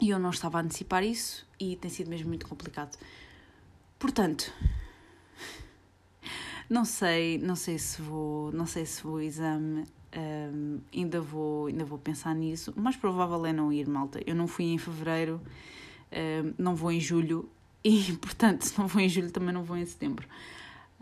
E 0.00 0.10
eu 0.10 0.18
não 0.18 0.30
estava 0.30 0.58
a 0.58 0.60
antecipar 0.62 1.04
isso 1.04 1.46
e 1.58 1.76
tem 1.76 1.90
sido 1.90 2.10
mesmo 2.10 2.28
muito 2.28 2.46
complicado. 2.46 2.98
Portanto, 3.98 4.52
não 6.68 6.84
sei, 6.84 7.38
não 7.38 7.56
sei 7.56 7.78
se 7.78 8.02
vou, 8.02 8.52
não 8.52 8.66
sei 8.66 8.84
se 8.84 9.02
vou 9.02 9.20
exame, 9.20 9.86
um, 10.16 10.80
ainda 10.92 11.20
vou, 11.20 11.66
ainda 11.66 11.84
vou 11.84 11.98
pensar 11.98 12.34
nisso. 12.34 12.72
O 12.76 12.80
mais 12.80 12.96
provável 12.96 13.46
é 13.46 13.52
não 13.52 13.72
ir, 13.72 13.88
malta. 13.88 14.20
Eu 14.26 14.34
não 14.34 14.46
fui 14.46 14.64
em 14.66 14.78
fevereiro, 14.78 15.40
não 16.58 16.74
vou 16.74 16.92
em 16.92 17.00
julho 17.00 17.48
e, 17.84 18.12
portanto, 18.20 18.62
se 18.62 18.78
não 18.78 18.86
vou 18.86 19.02
em 19.02 19.08
julho 19.08 19.30
também 19.30 19.52
não 19.52 19.62
vou 19.62 19.76
em 19.76 19.84
setembro. 19.84 20.26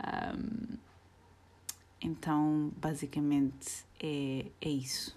Um, 0.03 0.77
então, 2.01 2.71
basicamente 2.77 3.85
é, 3.99 4.45
é 4.61 4.69
isso. 4.69 5.15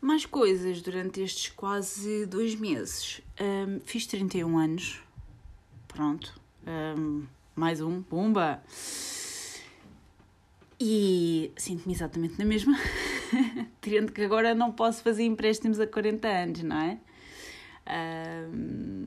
Mais 0.00 0.26
coisas 0.26 0.82
durante 0.82 1.22
estes 1.22 1.48
quase 1.48 2.26
dois 2.26 2.54
meses. 2.54 3.22
Um, 3.40 3.80
fiz 3.80 4.06
31 4.06 4.58
anos. 4.58 5.00
Pronto. 5.88 6.38
Um, 6.66 7.24
mais 7.54 7.80
um. 7.80 8.02
Pumba! 8.02 8.62
E 10.78 11.50
sinto-me 11.56 11.94
exatamente 11.94 12.38
na 12.38 12.44
mesma, 12.44 12.78
tirando 13.80 14.12
que 14.12 14.20
agora 14.20 14.54
não 14.54 14.70
posso 14.70 15.02
fazer 15.02 15.24
empréstimos 15.24 15.80
a 15.80 15.86
40 15.86 16.28
anos, 16.28 16.62
não 16.62 16.76
é? 16.76 16.98
Um, 17.88 19.06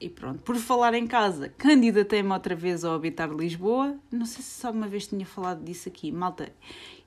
e 0.00 0.08
pronto, 0.08 0.42
por 0.42 0.56
falar 0.56 0.92
em 0.94 1.06
casa, 1.06 1.48
candidatei-me 1.56 2.30
outra 2.30 2.54
vez 2.54 2.84
ao 2.84 2.94
Habitar 2.94 3.30
Lisboa. 3.30 3.96
Não 4.10 4.26
sei 4.26 4.42
se 4.42 4.66
alguma 4.66 4.86
vez 4.86 5.06
tinha 5.06 5.24
falado 5.24 5.64
disso 5.64 5.88
aqui. 5.88 6.12
Malta, 6.12 6.52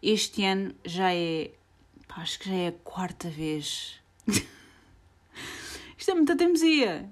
este 0.02 0.44
ano 0.44 0.74
já 0.86 1.14
é. 1.14 1.52
Pá, 2.08 2.22
acho 2.22 2.40
que 2.40 2.50
já 2.50 2.56
é 2.56 2.68
a 2.70 2.72
quarta 2.72 3.30
vez. 3.30 4.00
Isto 5.98 6.12
é 6.12 6.14
muita 6.16 6.36
teimosia. 6.36 7.10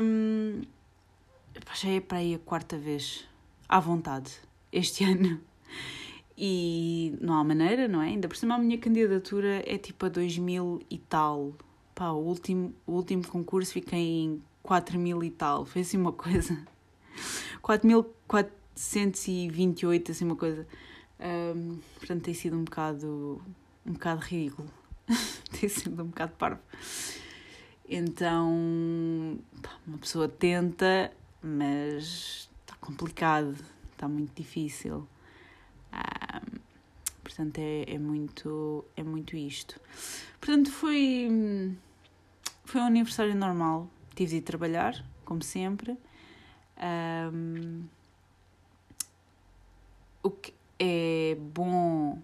Um, 0.00 0.62
já 1.74 1.90
é 1.90 2.00
para 2.00 2.18
aí 2.18 2.34
a 2.34 2.38
quarta 2.38 2.78
vez. 2.78 3.26
À 3.68 3.80
vontade. 3.80 4.32
Este 4.72 5.04
ano. 5.10 5.40
E 6.36 7.16
não 7.20 7.34
há 7.34 7.44
maneira, 7.44 7.86
não 7.86 8.00
é? 8.00 8.06
Ainda 8.06 8.28
por 8.28 8.36
cima 8.36 8.54
a 8.54 8.58
minha 8.58 8.78
candidatura 8.78 9.62
é 9.66 9.76
tipo 9.76 10.06
a 10.06 10.08
2000 10.08 10.80
e 10.90 10.98
tal. 10.98 11.52
Pá, 11.94 12.10
o 12.10 12.18
último, 12.18 12.74
o 12.86 12.92
último 12.92 13.26
concurso 13.26 13.72
fiquei 13.72 14.00
em 14.00 14.42
4 14.62 14.98
mil 14.98 15.22
e 15.22 15.30
tal. 15.30 15.64
Foi 15.64 15.80
assim 15.82 15.98
uma 15.98 16.12
coisa. 16.12 16.58
4.428, 17.62 20.10
assim 20.10 20.24
uma 20.24 20.36
coisa. 20.36 20.66
Um, 21.20 21.78
portanto, 21.98 22.22
tem 22.22 22.34
sido 22.34 22.56
um 22.56 22.64
bocado, 22.64 23.40
um 23.86 23.92
bocado 23.92 24.22
ridículo. 24.22 24.68
tem 25.60 25.68
sido 25.68 26.02
um 26.02 26.06
bocado 26.06 26.32
parvo. 26.32 26.60
Então, 27.88 29.38
pá, 29.60 29.76
uma 29.86 29.98
pessoa 29.98 30.28
tenta, 30.28 31.12
mas 31.42 32.48
está 32.62 32.74
complicado, 32.80 33.54
está 33.92 34.08
muito 34.08 34.34
difícil. 34.34 35.06
Portanto, 37.34 37.58
é, 37.58 37.94
é, 37.94 37.98
muito, 37.98 38.84
é 38.94 39.02
muito 39.02 39.34
isto. 39.34 39.80
Portanto, 40.38 40.70
foi, 40.70 41.74
foi 42.66 42.80
um 42.82 42.84
aniversário 42.84 43.34
normal. 43.34 43.88
Tive 44.14 44.32
de 44.32 44.36
ir 44.36 44.40
trabalhar, 44.42 45.02
como 45.24 45.42
sempre. 45.42 45.96
Um, 47.32 47.84
o 50.22 50.30
que 50.30 50.52
é 50.78 51.34
bom 51.40 52.20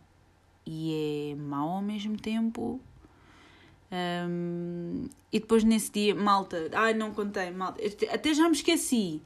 e 0.66 1.32
é 1.32 1.34
mau 1.36 1.70
ao 1.70 1.82
mesmo 1.82 2.18
tempo. 2.18 2.78
Um, 3.90 5.06
e 5.32 5.40
depois 5.40 5.64
nesse 5.64 5.90
dia, 5.90 6.14
malta, 6.14 6.68
ai 6.74 6.92
não 6.92 7.14
contei, 7.14 7.50
malta, 7.50 7.80
até 8.12 8.34
já 8.34 8.44
me 8.44 8.54
esqueci. 8.54 9.22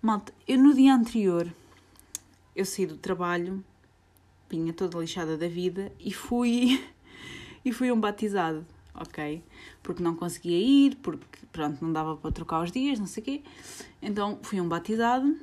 Malta, 0.00 0.34
eu 0.48 0.58
no 0.58 0.74
dia 0.74 0.92
anterior 0.92 1.46
eu 2.56 2.64
saí 2.64 2.86
do 2.86 2.96
trabalho 2.96 3.64
vinha 4.52 4.72
toda 4.72 4.98
lixada 4.98 5.36
da 5.38 5.48
vida 5.48 5.90
e 5.98 6.12
fui 6.12 6.84
e 7.64 7.72
fui 7.72 7.90
um 7.90 7.98
batizado, 7.98 8.66
ok? 8.94 9.42
Porque 9.82 10.02
não 10.02 10.14
conseguia 10.14 10.58
ir, 10.58 10.96
porque 10.96 11.38
pronto, 11.50 11.82
não 11.82 11.90
dava 11.90 12.16
para 12.16 12.30
trocar 12.30 12.62
os 12.62 12.70
dias, 12.70 12.98
não 12.98 13.06
sei 13.06 13.22
o 13.22 13.24
quê. 13.24 13.42
Então 14.02 14.38
fui 14.42 14.60
um 14.60 14.68
batizado, 14.68 15.34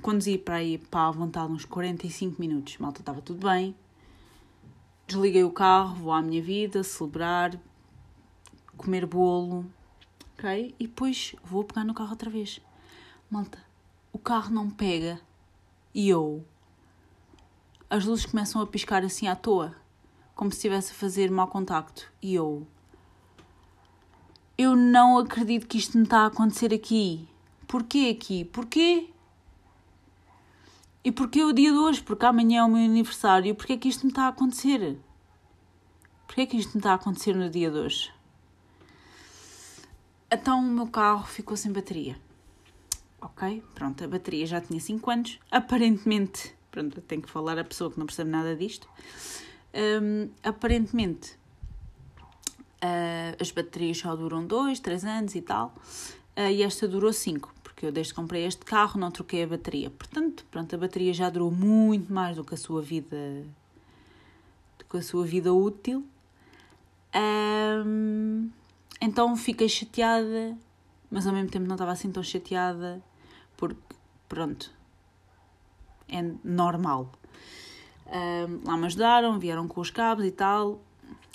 conduzi 0.00 0.38
para 0.38 0.56
aí 0.56 0.78
para 0.78 1.08
a 1.08 1.10
vontade 1.10 1.52
uns 1.52 1.66
45 1.66 2.40
minutos, 2.40 2.78
malta 2.78 3.00
estava 3.00 3.20
tudo 3.20 3.46
bem. 3.46 3.74
Desliguei 5.06 5.44
o 5.44 5.50
carro, 5.50 5.96
vou 5.96 6.12
à 6.12 6.22
minha 6.22 6.40
vida, 6.40 6.82
celebrar, 6.82 7.60
comer 8.76 9.04
bolo, 9.04 9.66
ok? 10.38 10.74
E 10.78 10.86
depois 10.86 11.34
vou 11.44 11.64
pegar 11.64 11.84
no 11.84 11.92
carro 11.92 12.12
outra 12.12 12.30
vez. 12.30 12.60
Malta, 13.28 13.58
o 14.12 14.18
carro 14.18 14.50
não 14.50 14.70
pega. 14.70 15.20
E 15.92 16.08
eu, 16.08 16.44
as 17.90 18.04
luzes 18.04 18.24
começam 18.24 18.62
a 18.62 18.66
piscar 18.66 19.04
assim 19.04 19.26
à 19.26 19.34
toa, 19.34 19.74
como 20.36 20.52
se 20.52 20.58
estivesse 20.58 20.92
a 20.92 20.94
fazer 20.94 21.28
mau 21.28 21.48
contacto. 21.48 22.10
E 22.22 22.36
eu. 22.36 22.64
Eu 24.56 24.76
não 24.76 25.18
acredito 25.18 25.66
que 25.66 25.76
isto 25.76 25.98
me 25.98 26.04
está 26.04 26.20
a 26.20 26.26
acontecer 26.26 26.72
aqui. 26.72 27.28
Porquê 27.66 28.16
aqui? 28.16 28.44
Porquê? 28.44 29.10
E 31.02 31.10
porquê 31.10 31.42
o 31.42 31.52
dia 31.52 31.72
de 31.72 31.78
hoje? 31.78 32.00
Porque 32.02 32.24
amanhã 32.24 32.60
é 32.60 32.64
o 32.64 32.68
meu 32.68 32.84
aniversário. 32.84 33.54
Porquê 33.56 33.72
é 33.72 33.76
que 33.76 33.88
isto 33.88 34.04
me 34.04 34.12
está 34.12 34.26
a 34.26 34.28
acontecer? 34.28 34.96
Porquê 36.26 36.42
é 36.42 36.46
que 36.46 36.56
isto 36.56 36.74
me 36.74 36.78
está 36.78 36.92
a 36.92 36.94
acontecer 36.94 37.34
no 37.34 37.50
dia 37.50 37.70
de 37.70 37.78
hoje? 37.78 38.12
Então 40.30 40.60
o 40.60 40.62
meu 40.62 40.86
carro 40.86 41.26
ficou 41.26 41.56
sem 41.56 41.72
bateria. 41.72 42.16
Ok, 43.20 43.64
pronto, 43.74 44.04
a 44.04 44.08
bateria 44.08 44.46
já 44.46 44.60
tinha 44.60 44.78
5 44.78 45.10
anos. 45.10 45.38
Aparentemente 45.50 46.54
pronto, 46.70 47.00
tenho 47.02 47.22
que 47.22 47.30
falar 47.30 47.58
a 47.58 47.64
pessoa 47.64 47.90
que 47.90 47.98
não 47.98 48.06
percebe 48.06 48.30
nada 48.30 48.54
disto. 48.56 48.88
Um, 49.74 50.28
aparentemente, 50.42 51.38
uh, 52.82 53.36
as 53.40 53.50
baterias 53.50 53.98
só 53.98 54.14
duram 54.16 54.44
2, 54.46 54.80
3 54.80 55.04
anos 55.04 55.34
e 55.34 55.42
tal, 55.42 55.74
uh, 56.36 56.50
e 56.50 56.62
esta 56.62 56.88
durou 56.88 57.12
5, 57.12 57.52
porque 57.62 57.86
eu 57.86 57.92
desde 57.92 58.12
que 58.12 58.20
comprei 58.20 58.44
este 58.44 58.64
carro 58.64 58.98
não 58.98 59.10
troquei 59.10 59.44
a 59.44 59.46
bateria. 59.46 59.90
Portanto, 59.90 60.44
pronto, 60.50 60.74
a 60.74 60.78
bateria 60.78 61.12
já 61.12 61.30
durou 61.30 61.50
muito 61.50 62.12
mais 62.12 62.36
do 62.36 62.44
que 62.44 62.54
a 62.54 62.58
sua 62.58 62.82
vida, 62.82 63.44
do 64.78 64.84
que 64.84 64.96
a 64.96 65.02
sua 65.02 65.24
vida 65.24 65.52
útil. 65.52 66.04
Um, 67.14 68.50
então 69.00 69.36
fiquei 69.36 69.68
chateada, 69.68 70.56
mas 71.10 71.26
ao 71.26 71.32
mesmo 71.32 71.50
tempo 71.50 71.66
não 71.66 71.74
estava 71.74 71.92
assim 71.92 72.10
tão 72.10 72.22
chateada, 72.22 73.02
porque, 73.56 73.80
pronto, 74.28 74.70
é 76.10 76.22
normal. 76.44 77.10
Um, 78.06 78.68
lá 78.68 78.76
me 78.76 78.86
ajudaram, 78.86 79.38
vieram 79.38 79.68
com 79.68 79.80
os 79.80 79.90
cabos 79.90 80.24
e 80.24 80.30
tal, 80.30 80.80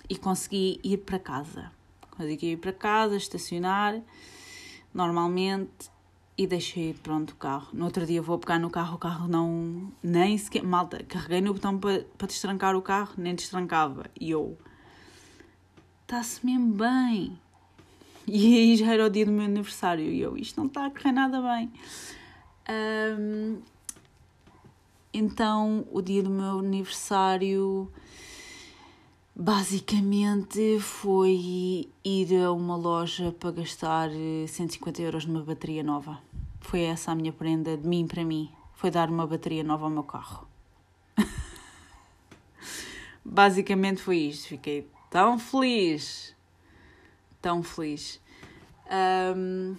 e 0.09 0.15
consegui 0.15 0.79
ir 0.83 0.97
para 0.97 1.17
casa. 1.17 1.71
Consegui 2.11 2.51
ir 2.51 2.57
para 2.57 2.73
casa, 2.73 3.15
estacionar, 3.15 4.01
normalmente 4.93 5.89
e 6.37 6.45
deixei 6.45 6.93
pronto 6.93 7.31
o 7.31 7.35
carro. 7.35 7.69
No 7.73 7.85
outro 7.85 8.05
dia 8.05 8.21
vou 8.21 8.37
pegar 8.37 8.59
no 8.59 8.69
carro, 8.69 8.95
o 8.95 8.99
carro 8.99 9.27
não. 9.27 9.91
nem 10.03 10.37
sequer. 10.37 10.63
Malta, 10.63 11.03
carreguei 11.03 11.41
no 11.41 11.53
botão 11.53 11.77
para, 11.79 12.05
para 12.17 12.27
destrancar 12.27 12.75
o 12.75 12.81
carro, 12.81 13.13
nem 13.17 13.33
destrancava. 13.33 14.05
E 14.19 14.31
eu. 14.31 14.57
Está-se 16.01 16.45
mesmo 16.45 16.73
bem. 16.73 17.39
E 18.27 18.57
aí 18.57 18.75
já 18.75 18.93
era 18.93 19.05
o 19.05 19.09
dia 19.09 19.25
do 19.25 19.31
meu 19.31 19.45
aniversário 19.45 20.05
e 20.05 20.19
eu, 20.19 20.35
isto 20.35 20.59
não 20.59 20.65
está 20.65 20.87
a 20.87 20.89
correr 20.89 21.11
nada 21.11 21.39
bem. 21.41 21.71
Um, 23.19 23.61
então, 25.17 25.87
o 25.93 26.01
dia 26.01 26.21
do 26.21 26.29
meu 26.29 26.59
aniversário 26.59 27.89
basicamente 29.33 30.77
foi 30.81 31.87
ir 32.03 32.43
a 32.43 32.51
uma 32.51 32.75
loja 32.75 33.31
para 33.31 33.51
gastar 33.51 34.09
150 34.45 35.01
euros 35.01 35.25
numa 35.25 35.41
bateria 35.41 35.81
nova. 35.81 36.21
Foi 36.59 36.81
essa 36.81 37.13
a 37.13 37.15
minha 37.15 37.31
prenda 37.31 37.77
de 37.77 37.87
mim 37.87 38.05
para 38.05 38.25
mim. 38.25 38.51
Foi 38.73 38.91
dar 38.91 39.09
uma 39.09 39.25
bateria 39.25 39.63
nova 39.63 39.85
ao 39.85 39.89
meu 39.89 40.03
carro. 40.03 40.49
basicamente 43.23 44.01
foi 44.01 44.17
isto. 44.17 44.49
Fiquei 44.49 44.85
tão 45.09 45.39
feliz. 45.39 46.35
Tão 47.41 47.63
feliz. 47.63 48.19
Um, 49.37 49.77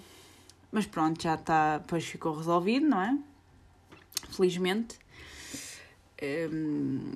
mas 0.73 0.87
pronto, 0.87 1.23
já 1.23 1.35
está. 1.35 1.77
Depois 1.77 2.07
ficou 2.07 2.35
resolvido, 2.35 2.87
não 2.87 3.03
é? 3.03 3.19
Felizmente. 4.31 4.99
Um, 6.23 7.13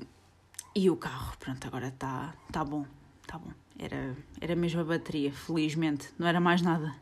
e 0.75 0.91
o 0.91 0.97
carro, 0.97 1.37
pronto, 1.39 1.67
agora 1.67 1.89
está 1.89 2.35
tá 2.53 2.65
bom, 2.65 2.85
está 3.23 3.39
bom. 3.39 3.51
Era, 3.79 4.15
era 4.41 4.55
mesmo 4.55 4.81
a 4.81 4.85
bateria, 4.85 5.33
felizmente, 5.33 6.09
não 6.19 6.27
era 6.27 6.41
mais 6.41 6.63
nada. 6.63 6.95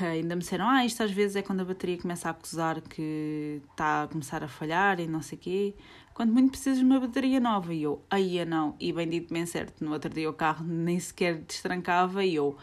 Ainda 0.00 0.34
me 0.34 0.42
disseram, 0.42 0.68
ah, 0.68 0.84
isto 0.84 1.02
às 1.02 1.10
vezes 1.10 1.36
é 1.36 1.42
quando 1.42 1.60
a 1.60 1.64
bateria 1.64 1.96
começa 1.96 2.28
a 2.28 2.32
acusar 2.32 2.80
que 2.80 3.62
está 3.70 4.02
a 4.02 4.08
começar 4.08 4.42
a 4.42 4.48
falhar 4.48 5.00
e 5.00 5.06
não 5.06 5.22
sei 5.22 5.38
o 5.38 5.40
quê. 5.40 5.74
Quando 6.12 6.32
muito 6.32 6.50
precisas 6.50 6.78
de 6.78 6.84
uma 6.84 6.98
bateria 6.98 7.40
nova. 7.40 7.72
E 7.72 7.82
eu, 7.82 8.02
aí 8.10 8.44
não. 8.44 8.74
E 8.80 8.92
bem 8.92 9.08
dito, 9.08 9.32
bem 9.32 9.46
certo, 9.46 9.84
no 9.84 9.92
outro 9.92 10.12
dia 10.12 10.28
o 10.28 10.32
carro 10.32 10.64
nem 10.64 10.98
sequer 10.98 11.36
destrancava 11.36 12.24
e 12.24 12.34
eu, 12.34 12.56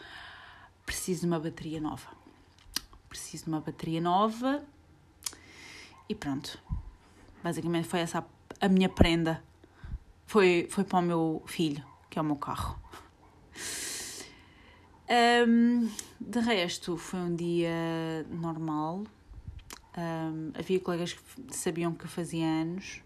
preciso 0.85 1.21
de 1.21 1.27
uma 1.27 1.39
bateria 1.39 1.79
nova. 1.79 2.09
Preciso 3.09 3.45
de 3.45 3.49
uma 3.49 3.61
bateria 3.61 4.01
nova 4.01 4.63
e 6.09 6.15
pronto. 6.15 6.59
Basicamente 7.43 7.87
foi 7.87 7.99
essa 7.99 8.19
a, 8.19 8.23
a 8.63 8.69
minha 8.69 8.87
prenda 8.87 9.43
foi, 10.25 10.67
foi 10.69 10.85
para 10.85 10.99
o 10.99 11.01
meu 11.01 11.43
filho, 11.45 11.83
que 12.09 12.17
é 12.17 12.21
o 12.21 12.25
meu 12.25 12.37
carro. 12.37 12.79
Um, 15.45 15.89
de 16.17 16.39
resto, 16.39 16.95
foi 16.95 17.19
um 17.19 17.35
dia 17.35 18.25
normal. 18.29 19.03
Um, 19.97 20.51
havia 20.57 20.79
colegas 20.79 21.11
que 21.11 21.21
sabiam 21.53 21.93
que 21.93 22.07
fazia 22.07 22.45
anos. 22.45 23.01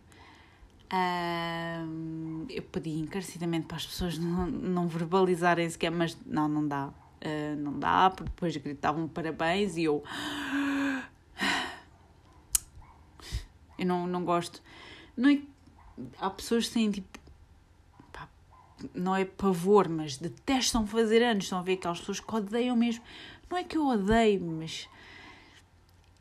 Um, 0.93 2.45
eu 2.51 2.61
pedi 2.61 2.91
encarecidamente 2.99 3.65
para 3.65 3.77
as 3.77 3.87
pessoas 3.87 4.15
não, 4.21 4.45
não 4.45 4.87
verbalizarem 4.87 5.67
sequer, 5.67 5.89
mas 5.89 6.15
não, 6.23 6.47
não 6.47 6.67
dá. 6.67 6.89
Uh, 7.19 7.55
não 7.57 7.79
dá, 7.79 8.11
porque 8.11 8.29
depois 8.29 8.55
gritavam 8.57 9.07
parabéns 9.07 9.75
e 9.75 9.85
eu. 9.85 10.03
Eu 13.79 13.85
não, 13.85 14.07
não 14.07 14.25
gosto. 14.25 14.59
Não 15.17 15.29
é 15.29 15.41
há 16.19 16.29
pessoas 16.29 16.67
que 16.67 16.73
têm 16.75 16.91
tipo. 16.91 17.19
Pá, 18.13 18.29
não 18.93 19.15
é 19.15 19.25
pavor, 19.25 19.89
mas 19.89 20.17
detestam 20.17 20.85
fazer 20.85 21.23
anos. 21.23 21.45
Estão 21.45 21.59
a 21.59 21.63
ver 21.63 21.73
aquelas 21.73 21.99
pessoas 21.99 22.19
que 22.19 22.35
odeiam 22.35 22.75
mesmo. 22.75 23.03
Não 23.49 23.57
é 23.57 23.63
que 23.63 23.77
eu 23.77 23.85
odeio, 23.87 24.41
mas 24.41 24.87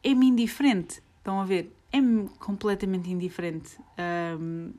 é-me 0.03 0.27
indiferente. 0.27 1.03
Estão 1.19 1.41
a 1.41 1.45
ver? 1.45 1.73
É-me 1.93 2.29
completamente 2.39 3.11
indiferente. 3.11 3.79
Um, 4.39 4.73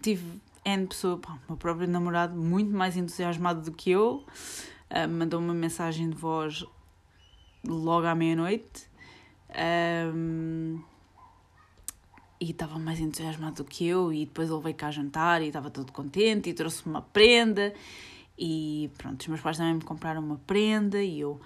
tive 0.00 0.40
N 0.64 0.86
pessoa, 0.86 1.18
pá, 1.18 1.32
o 1.32 1.40
meu 1.48 1.56
próprio 1.56 1.86
namorado, 1.86 2.34
muito 2.34 2.70
mais 2.70 2.96
entusiasmado 2.96 3.62
do 3.62 3.72
que 3.72 3.90
eu. 3.90 4.24
Uh, 4.90 5.08
mandou 5.08 5.38
uma 5.38 5.54
mensagem 5.54 6.08
de 6.08 6.16
voz 6.16 6.64
logo 7.64 8.06
à 8.06 8.14
meia-noite. 8.14 8.88
Um, 10.14 10.80
e 12.46 12.52
estava 12.52 12.78
mais 12.78 13.00
entusiasmado 13.00 13.56
do 13.56 13.64
que 13.64 13.84
eu 13.84 14.12
e 14.12 14.24
depois 14.24 14.48
ele 14.48 14.60
veio 14.60 14.76
cá 14.76 14.90
jantar 14.90 15.42
e 15.42 15.48
estava 15.48 15.68
todo 15.68 15.90
contente 15.90 16.48
e 16.48 16.54
trouxe-me 16.54 16.94
uma 16.94 17.02
prenda. 17.02 17.74
E 18.38 18.88
pronto, 18.96 19.20
os 19.20 19.26
meus 19.26 19.40
pais 19.40 19.56
também 19.56 19.74
me 19.74 19.82
compraram 19.82 20.22
uma 20.22 20.40
prenda 20.46 21.02
e 21.02 21.20
eu 21.20 21.40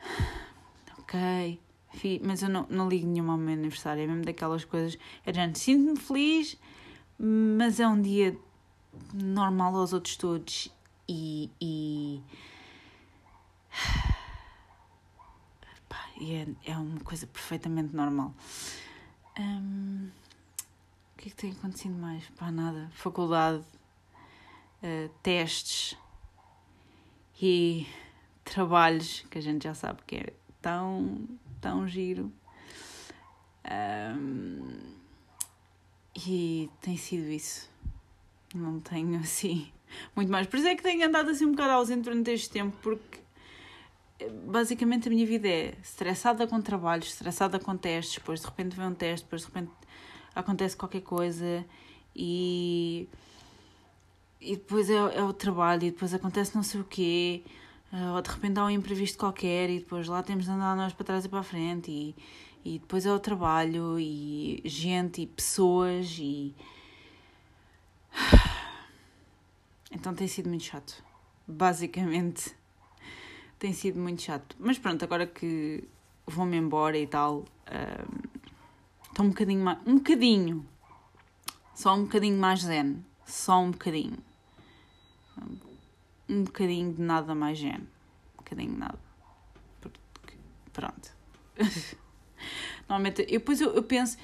ok 0.98 1.58
mas 2.22 2.42
eu 2.42 2.48
não, 2.48 2.66
não 2.68 2.88
ligo 2.88 3.06
nenhuma 3.06 3.32
ao 3.32 3.38
meu 3.38 3.54
aniversário 3.54 4.02
é 4.02 4.06
mesmo 4.06 4.22
daquelas 4.22 4.64
coisas 4.64 4.98
é 5.24 5.32
gente, 5.32 5.58
sinto-me 5.58 5.98
feliz 5.98 6.56
mas 7.18 7.80
é 7.80 7.88
um 7.88 8.00
dia 8.00 8.38
normal 9.14 9.74
aos 9.74 9.92
outros 9.92 10.16
todos 10.16 10.70
e, 11.08 11.50
e... 11.60 12.22
e 16.20 16.34
é, 16.34 16.46
é 16.66 16.76
uma 16.76 17.00
coisa 17.00 17.26
perfeitamente 17.26 17.96
normal 17.96 18.34
um, 19.38 20.10
o 21.14 21.18
que 21.18 21.28
é 21.28 21.30
que 21.30 21.36
tem 21.36 21.52
acontecido 21.52 21.94
mais? 21.94 22.24
Pá, 22.30 22.50
nada. 22.50 22.90
Faculdade, 22.92 23.64
uh, 24.82 25.08
testes 25.22 25.96
e 27.40 27.86
trabalhos 28.44 29.24
que 29.30 29.38
a 29.38 29.40
gente 29.40 29.64
já 29.64 29.74
sabe 29.74 30.00
que 30.06 30.16
é 30.16 30.32
tão, 30.60 31.28
tão 31.60 31.86
giro. 31.86 32.32
Um, 33.64 34.96
e 36.26 36.68
tem 36.80 36.96
sido 36.96 37.28
isso. 37.30 37.70
Não 38.54 38.80
tenho 38.80 39.18
assim 39.20 39.70
muito 40.14 40.30
mais. 40.30 40.46
Por 40.46 40.58
isso 40.58 40.68
é 40.68 40.74
que 40.74 40.82
tenho 40.82 41.06
andado 41.06 41.30
assim 41.30 41.46
um 41.46 41.52
bocado 41.52 41.72
ausente 41.72 42.02
durante 42.02 42.30
este 42.30 42.50
tempo, 42.50 42.76
porque 42.82 43.20
basicamente 44.46 45.08
a 45.08 45.10
minha 45.10 45.26
vida 45.26 45.48
é 45.48 45.74
estressada 45.82 46.46
com 46.46 46.60
trabalhos, 46.60 47.08
estressada 47.08 47.58
com 47.58 47.76
testes, 47.76 48.16
depois 48.16 48.40
de 48.40 48.46
repente 48.46 48.76
vem 48.76 48.86
um 48.86 48.94
teste, 48.94 49.24
depois 49.24 49.42
de 49.42 49.48
repente 49.48 49.70
acontece 50.34 50.76
qualquer 50.76 51.02
coisa 51.02 51.64
e, 52.14 53.08
e 54.40 54.56
depois 54.56 54.90
é, 54.90 54.94
é 54.94 55.22
o 55.22 55.32
trabalho 55.32 55.84
e 55.84 55.90
depois 55.90 56.12
acontece 56.12 56.54
não 56.54 56.62
sei 56.62 56.80
o 56.80 56.84
quê, 56.84 57.44
eh, 57.92 58.10
ou 58.10 58.20
de 58.20 58.30
repente 58.30 58.58
há 58.58 58.64
um 58.64 58.70
imprevisto 58.70 59.18
qualquer 59.18 59.70
e 59.70 59.78
depois 59.78 60.08
lá 60.08 60.22
temos 60.22 60.44
de 60.46 60.50
andar 60.50 60.76
nós 60.76 60.92
para 60.92 61.04
trás 61.04 61.24
e 61.24 61.28
para 61.28 61.40
a 61.40 61.44
frente 61.44 61.90
e, 61.90 62.16
e 62.64 62.78
depois 62.80 63.06
é 63.06 63.12
o 63.12 63.20
trabalho 63.20 63.98
e 64.00 64.60
gente 64.64 65.22
e 65.22 65.26
pessoas 65.26 66.16
e 66.18 66.54
então 69.92 70.14
tem 70.14 70.26
sido 70.26 70.48
muito 70.48 70.64
chato 70.64 71.02
basicamente 71.46 72.57
tem 73.58 73.72
sido 73.72 73.98
muito 73.98 74.22
chato. 74.22 74.56
Mas 74.58 74.78
pronto, 74.78 75.02
agora 75.02 75.26
que 75.26 75.84
vou-me 76.26 76.56
embora 76.56 76.98
e 76.98 77.06
tal, 77.06 77.44
estou 79.08 79.24
um, 79.24 79.28
um 79.28 79.30
bocadinho 79.30 79.64
mais. 79.64 79.78
Um 79.86 79.96
bocadinho! 79.96 80.66
Só 81.74 81.94
um 81.94 82.02
bocadinho 82.02 82.38
mais 82.38 82.62
zen. 82.62 83.04
Só 83.26 83.60
um 83.60 83.70
bocadinho. 83.70 84.18
Um 86.28 86.44
bocadinho 86.44 86.92
de 86.92 87.00
nada 87.00 87.34
mais 87.34 87.58
zen. 87.58 87.76
Um 88.34 88.36
bocadinho 88.38 88.72
de 88.72 88.78
nada. 88.78 88.98
Porque, 89.80 90.36
pronto. 90.72 91.12
Normalmente, 92.88 93.22
eu, 93.22 93.38
depois 93.38 93.60
eu, 93.60 93.74
eu 93.74 93.82
penso, 93.82 94.16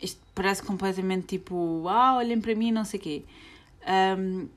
isto 0.00 0.20
parece 0.34 0.62
completamente 0.62 1.26
tipo, 1.26 1.86
ah, 1.88 2.16
olhem 2.16 2.40
para 2.40 2.54
mim, 2.54 2.72
não 2.72 2.84
sei 2.84 2.98
o 2.98 3.02
quê. 3.02 3.24
Um, 4.18 4.48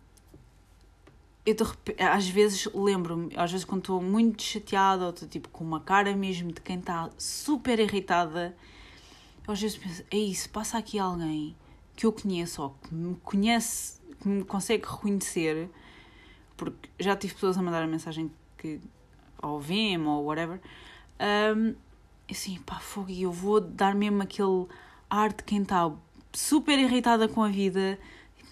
eu 1.45 1.55
de 1.55 1.63
repente, 1.63 2.01
às 2.01 2.27
vezes 2.27 2.67
lembro-me, 2.73 3.33
às 3.35 3.51
vezes 3.51 3.65
quando 3.65 3.81
estou 3.81 4.01
muito 4.01 4.43
chateada 4.43 5.05
ou 5.05 5.09
estou 5.11 5.27
tipo 5.27 5.49
com 5.49 5.63
uma 5.63 5.79
cara 5.79 6.15
mesmo 6.15 6.51
de 6.51 6.61
quem 6.61 6.79
está 6.79 7.09
super 7.17 7.79
irritada, 7.79 8.55
eu 9.47 9.53
às 9.53 9.61
vezes 9.61 9.77
penso, 9.77 10.03
é 10.11 10.17
isso, 10.17 10.49
passa 10.49 10.77
aqui 10.77 10.99
alguém 10.99 11.55
que 11.95 12.05
eu 12.05 12.13
conheço 12.13 12.61
ou 12.61 12.69
que 12.69 12.93
me 12.93 13.15
conhece, 13.15 13.99
que 14.21 14.27
me 14.27 14.43
consegue 14.43 14.85
reconhecer, 14.85 15.69
porque 16.55 16.89
já 16.99 17.15
tive 17.15 17.33
pessoas 17.33 17.57
a 17.57 17.61
mandar 17.61 17.83
a 17.83 17.87
mensagem 17.87 18.31
que 18.57 18.79
ou 19.41 19.61
ou 19.61 20.25
whatever, 20.25 20.59
um, 21.55 21.73
assim, 22.29 22.59
pá, 22.65 22.75
fogo, 22.79 23.09
e 23.09 23.23
eu 23.23 23.31
vou 23.31 23.61
dar 23.61 23.95
mesmo 23.95 24.21
aquele 24.21 24.67
ar 25.09 25.31
de 25.31 25.43
quem 25.43 25.61
está 25.61 25.91
super 26.33 26.77
irritada 26.77 27.27
com 27.27 27.41
a 27.41 27.49
vida, 27.49 27.97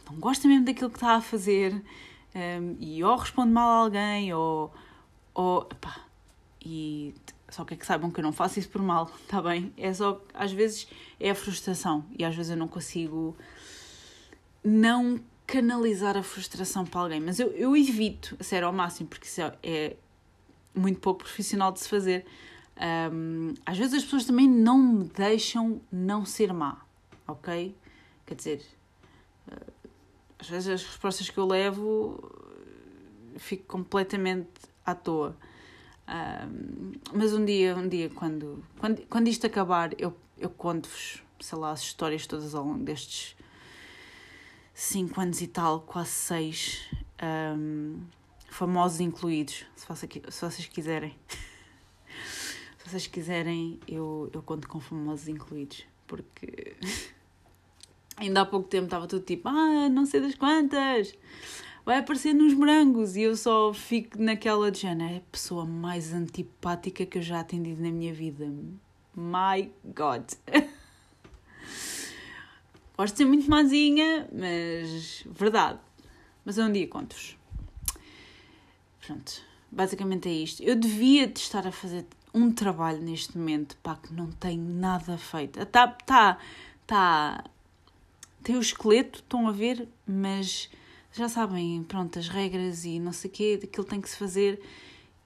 não 0.09 0.17
gosta 0.19 0.47
mesmo 0.47 0.65
daquilo 0.65 0.89
que 0.89 0.97
está 0.97 1.15
a 1.15 1.21
fazer 1.21 1.83
um, 2.37 2.77
e 2.79 3.03
ou 3.03 3.15
responde 3.15 3.51
mal 3.51 3.67
a 3.67 3.83
alguém 3.85 4.31
ou. 4.31 4.71
ou 5.33 5.65
pá, 5.65 6.01
e 6.63 7.15
só 7.49 7.65
que 7.65 7.73
é 7.73 7.77
que 7.77 7.85
saibam 7.85 8.11
que 8.11 8.19
eu 8.19 8.23
não 8.23 8.31
faço 8.31 8.59
isso 8.59 8.69
por 8.69 8.81
mal, 8.81 9.11
está 9.21 9.41
bem? 9.43 9.73
É 9.75 9.91
só 9.91 10.21
às 10.33 10.51
vezes 10.51 10.87
é 11.19 11.31
a 11.31 11.35
frustração 11.35 12.05
e 12.17 12.23
às 12.23 12.35
vezes 12.35 12.51
eu 12.51 12.57
não 12.57 12.67
consigo 12.67 13.35
não 14.63 15.19
canalizar 15.47 16.15
a 16.17 16.21
frustração 16.21 16.85
para 16.85 16.99
alguém, 17.01 17.19
mas 17.21 17.39
eu, 17.39 17.49
eu 17.51 17.75
evito, 17.75 18.35
a 18.39 18.43
sério, 18.43 18.67
ao 18.67 18.73
máximo, 18.73 19.07
porque 19.07 19.25
isso 19.25 19.41
é, 19.41 19.55
é 19.63 19.95
muito 20.75 20.99
pouco 20.99 21.21
profissional 21.23 21.71
de 21.71 21.79
se 21.79 21.89
fazer. 21.89 22.25
Um, 23.11 23.53
às 23.65 23.77
vezes 23.77 23.95
as 23.95 24.03
pessoas 24.03 24.25
também 24.25 24.47
não 24.47 24.77
me 24.77 25.03
deixam 25.05 25.81
não 25.91 26.25
ser 26.25 26.53
má, 26.53 26.81
ok? 27.25 27.73
Quer 28.25 28.35
dizer, 28.35 28.61
às 30.39 30.47
vezes 30.49 30.69
as 30.69 30.83
respostas 30.83 31.29
que 31.29 31.37
eu 31.37 31.45
levo 31.45 32.19
fico 33.37 33.65
completamente 33.65 34.49
à 34.85 34.95
toa. 34.95 35.35
Mas 37.13 37.33
um 37.33 37.43
dia, 37.43 37.75
um 37.75 37.87
dia, 37.87 38.09
quando, 38.09 38.63
quando, 38.79 39.05
quando 39.07 39.27
isto 39.27 39.45
acabar, 39.45 39.99
eu, 39.99 40.15
eu 40.37 40.49
conto-vos, 40.49 41.21
sei 41.39 41.57
lá, 41.57 41.71
as 41.71 41.81
histórias 41.81 42.25
todas 42.25 42.55
ao 42.55 42.63
longo 42.63 42.83
destes 42.83 43.35
cinco 44.73 45.19
anos 45.19 45.41
e 45.41 45.47
tal, 45.47 45.81
quase 45.81 46.11
seis, 46.11 46.89
um, 47.57 47.99
famosos 48.47 48.99
incluídos, 48.99 49.65
se 49.75 49.87
vocês 49.87 50.67
quiserem. 50.67 51.17
se 52.77 52.89
vocês 52.89 53.07
quiserem, 53.07 53.79
eu, 53.87 54.29
eu 54.31 54.41
conto 54.43 54.67
com 54.67 54.79
famosos 54.79 55.27
incluídos, 55.27 55.83
porque 56.05 56.77
ainda 58.17 58.41
há 58.41 58.45
pouco 58.45 58.67
tempo 58.67 58.85
estava 58.85 59.07
tudo 59.07 59.23
tipo, 59.23 59.47
ah, 59.47 59.87
não 59.89 60.05
sei 60.05 60.19
das 60.19 60.35
quantas, 60.35 61.13
vai 61.85 61.99
aparecer 61.99 62.33
nos 62.33 62.53
morangos, 62.53 63.15
e 63.15 63.21
eu 63.21 63.35
só 63.37 63.73
fico 63.73 64.21
naquela 64.21 64.69
de 64.69 64.81
Jana, 64.81 65.11
é 65.11 65.17
a 65.17 65.31
pessoa 65.31 65.65
mais 65.65 66.13
antipática 66.13 67.05
que 67.05 67.19
eu 67.19 67.21
já 67.21 67.39
atendi 67.39 67.75
na 67.75 67.91
minha 67.91 68.13
vida. 68.13 68.51
My 69.15 69.71
God. 69.85 70.23
Gosto 72.97 73.13
de 73.13 73.17
ser 73.19 73.25
muito 73.25 73.49
mazinha, 73.49 74.27
mas 74.31 75.23
verdade. 75.27 75.79
Mas 76.43 76.57
é 76.57 76.65
um 76.65 76.71
dia 76.71 76.87
conto-vos. 76.87 77.37
Pronto, 79.05 79.41
basicamente 79.71 80.27
é 80.27 80.33
isto. 80.33 80.63
Eu 80.63 80.75
devia 80.75 81.27
de 81.27 81.39
estar 81.39 81.67
a 81.67 81.71
fazer 81.71 82.05
um 82.33 82.51
trabalho 82.51 83.01
neste 83.01 83.37
momento, 83.37 83.77
pá, 83.77 83.95
que 83.95 84.13
não 84.13 84.31
tenho 84.31 84.63
nada 84.63 85.17
feito. 85.17 85.63
Tá, 85.67 85.87
tá, 85.87 86.37
tá. 86.85 87.43
Tem 88.47 88.55
o 88.55 88.61
esqueleto, 88.61 89.19
estão 89.19 89.45
a 89.45 89.51
ver, 89.51 89.89
mas 90.07 90.69
já 91.11 91.27
sabem, 91.27 91.83
pronto, 91.83 92.17
as 92.17 92.29
regras 92.29 92.85
e 92.85 92.97
não 92.97 93.11
sei 93.11 93.29
o 93.29 93.33
quê, 93.33 93.57
daquilo 93.61 93.85
tem 93.85 93.99
que 93.99 94.09
se 94.09 94.15
fazer. 94.15 94.61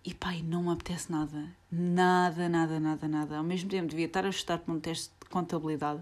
E 0.04 0.12
pá, 0.12 0.34
não 0.44 0.64
me 0.64 0.72
apetece 0.72 1.12
nada. 1.12 1.56
Nada, 1.72 2.50
nada, 2.50 2.80
nada, 2.80 3.08
nada. 3.08 3.38
Ao 3.38 3.44
mesmo 3.44 3.70
tempo, 3.70 3.90
devia 3.90 4.08
estar 4.08 4.26
a 4.26 4.30
estudar 4.30 4.64
um 4.68 4.80
teste 4.80 5.12
de 5.22 5.30
contabilidade 5.30 6.02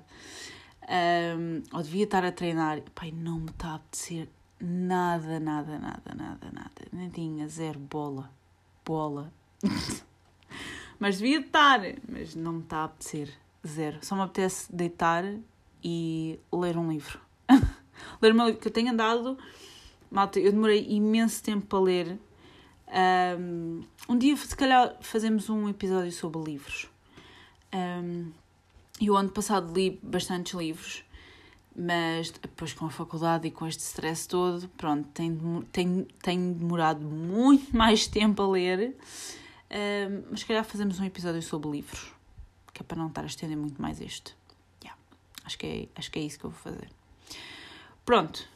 um, 0.88 1.62
ou 1.76 1.84
devia 1.84 2.06
estar 2.06 2.24
a 2.24 2.32
treinar, 2.32 2.80
pai, 2.96 3.12
não 3.12 3.38
me 3.38 3.50
está 3.50 3.72
a 3.72 3.76
apetecer 3.76 4.30
nada, 4.58 5.42
nada, 5.42 5.78
nada, 5.78 6.16
nada, 6.16 6.52
nada. 6.54 6.88
Nem 6.94 7.10
tinha 7.10 7.50
zero 7.50 7.80
bola. 7.80 8.32
Bola. 8.86 9.34
mas 10.98 11.18
devia 11.18 11.42
estar, 11.42 11.82
mas 12.08 12.34
não 12.34 12.54
me 12.54 12.62
está 12.62 12.78
a 12.78 12.84
apetecer 12.86 13.30
zero. 13.68 13.98
Só 14.02 14.16
me 14.16 14.22
apetece 14.22 14.74
deitar 14.74 15.26
e 15.84 16.40
ler 16.52 16.78
um 16.78 16.92
livro. 16.92 17.20
ler 18.22 18.34
um 18.34 18.46
livro 18.46 18.60
que 18.60 18.68
eu 18.68 18.72
tenho 18.72 18.92
andado. 18.92 19.38
Malta, 20.12 20.40
eu 20.40 20.52
demorei 20.52 20.86
imenso 20.90 21.44
tempo 21.44 21.66
para 21.68 21.80
ler. 21.80 22.20
Um, 23.40 23.84
um 24.08 24.18
dia, 24.18 24.36
se 24.36 24.56
calhar, 24.56 24.98
fazemos 25.02 25.50
um 25.50 25.70
episódio 25.70 26.12
sobre 26.12 26.42
livros. 26.42 26.90
Um, 27.74 28.32
e 29.00 29.10
o 29.10 29.16
ano 29.16 29.30
passado 29.30 29.72
li 29.74 30.00
bastantes 30.02 30.54
livros, 30.54 31.04
mas 31.76 32.32
depois 32.32 32.74
com 32.74 32.86
a 32.86 32.90
faculdade 32.90 33.48
e 33.48 33.52
com 33.52 33.66
este 33.68 33.82
stress 33.82 34.28
todo, 34.28 34.68
pronto, 34.70 35.08
tenho, 35.14 35.64
tenho, 35.72 36.06
tenho 36.22 36.54
demorado 36.54 37.06
muito 37.06 37.76
mais 37.76 38.08
tempo 38.08 38.42
a 38.42 38.48
ler. 38.50 38.98
Uh, 39.70 40.26
mas 40.32 40.40
se 40.40 40.46
calhar 40.46 40.66
fazemos 40.66 41.00
um 41.00 41.06
episódio 41.06 41.42
sobre 41.44 41.70
livros, 41.70 42.12
que 42.74 42.82
é 42.82 42.84
para 42.84 42.98
não 42.98 43.08
estar 43.08 43.22
a 43.22 43.28
estender 43.28 43.56
muito 43.56 43.80
mais 43.80 44.02
este. 44.02 44.39
Acho, 45.50 45.58
que 45.58 45.66
é, 45.66 45.88
acho 45.96 46.12
que 46.12 46.20
é 46.20 46.22
isso 46.22 46.38
que 46.38 46.46
eu 46.46 46.52
vou 46.52 46.60
fazer. 46.60 46.88
Pronto, 48.06 48.48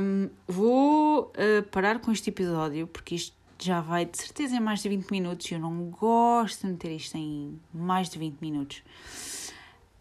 um, 0.00 0.30
vou 0.46 1.32
uh, 1.32 1.62
parar 1.72 1.98
com 1.98 2.12
este 2.12 2.30
episódio, 2.30 2.86
porque 2.86 3.16
isto 3.16 3.34
já 3.58 3.80
vai 3.80 4.04
de 4.04 4.16
certeza 4.16 4.54
em 4.54 4.60
mais 4.60 4.80
de 4.80 4.88
20 4.88 5.10
minutos 5.10 5.50
e 5.50 5.54
eu 5.54 5.58
não 5.58 5.90
gosto 5.90 6.60
de 6.60 6.72
meter 6.72 6.92
isto 6.92 7.16
em 7.16 7.60
mais 7.74 8.08
de 8.08 8.16
20 8.16 8.38
minutos. 8.40 8.80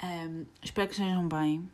Um, 0.03 0.45
espero 0.61 0.87
que 0.87 0.93
estejam 0.93 1.27
bem. 1.27 1.67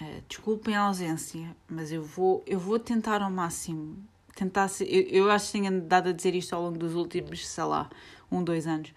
Uh, 0.00 0.22
desculpem 0.28 0.76
a 0.76 0.82
ausência, 0.82 1.56
mas 1.68 1.90
eu 1.90 2.04
vou, 2.04 2.44
eu 2.46 2.60
vou 2.60 2.78
tentar 2.78 3.22
ao 3.22 3.30
máximo. 3.30 3.96
Tentar 4.36 4.68
ser, 4.68 4.84
eu, 4.84 5.24
eu 5.24 5.30
acho 5.32 5.46
que 5.46 5.52
tenho 5.58 5.68
andado 5.68 6.10
a 6.10 6.12
dizer 6.12 6.32
isto 6.36 6.54
ao 6.54 6.62
longo 6.62 6.78
dos 6.78 6.94
últimos, 6.94 7.44
sei 7.44 7.64
lá, 7.64 7.90
um, 8.30 8.44
dois 8.44 8.68
anos. 8.68 8.94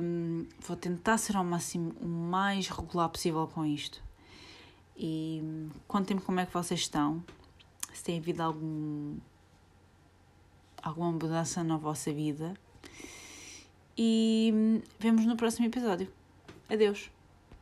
Um, 0.00 0.46
vou 0.60 0.76
tentar 0.76 1.18
ser 1.18 1.36
ao 1.36 1.44
máximo 1.44 1.94
o 2.00 2.06
mais 2.06 2.68
regular 2.68 3.08
possível 3.08 3.46
com 3.46 3.64
isto. 3.64 4.02
E 4.96 5.42
contem-me 5.86 6.20
como 6.20 6.40
é 6.40 6.46
que 6.46 6.52
vocês 6.52 6.80
estão. 6.80 7.22
Se 7.92 8.02
tem 8.02 8.18
havido 8.18 8.42
algum, 8.42 9.16
alguma 10.82 11.12
mudança 11.12 11.62
na 11.64 11.76
vossa 11.76 12.12
vida. 12.12 12.54
E 13.96 14.82
vemos 14.98 15.24
no 15.26 15.36
próximo 15.36 15.66
episódio. 15.66 16.08
Adeus. 16.68 17.13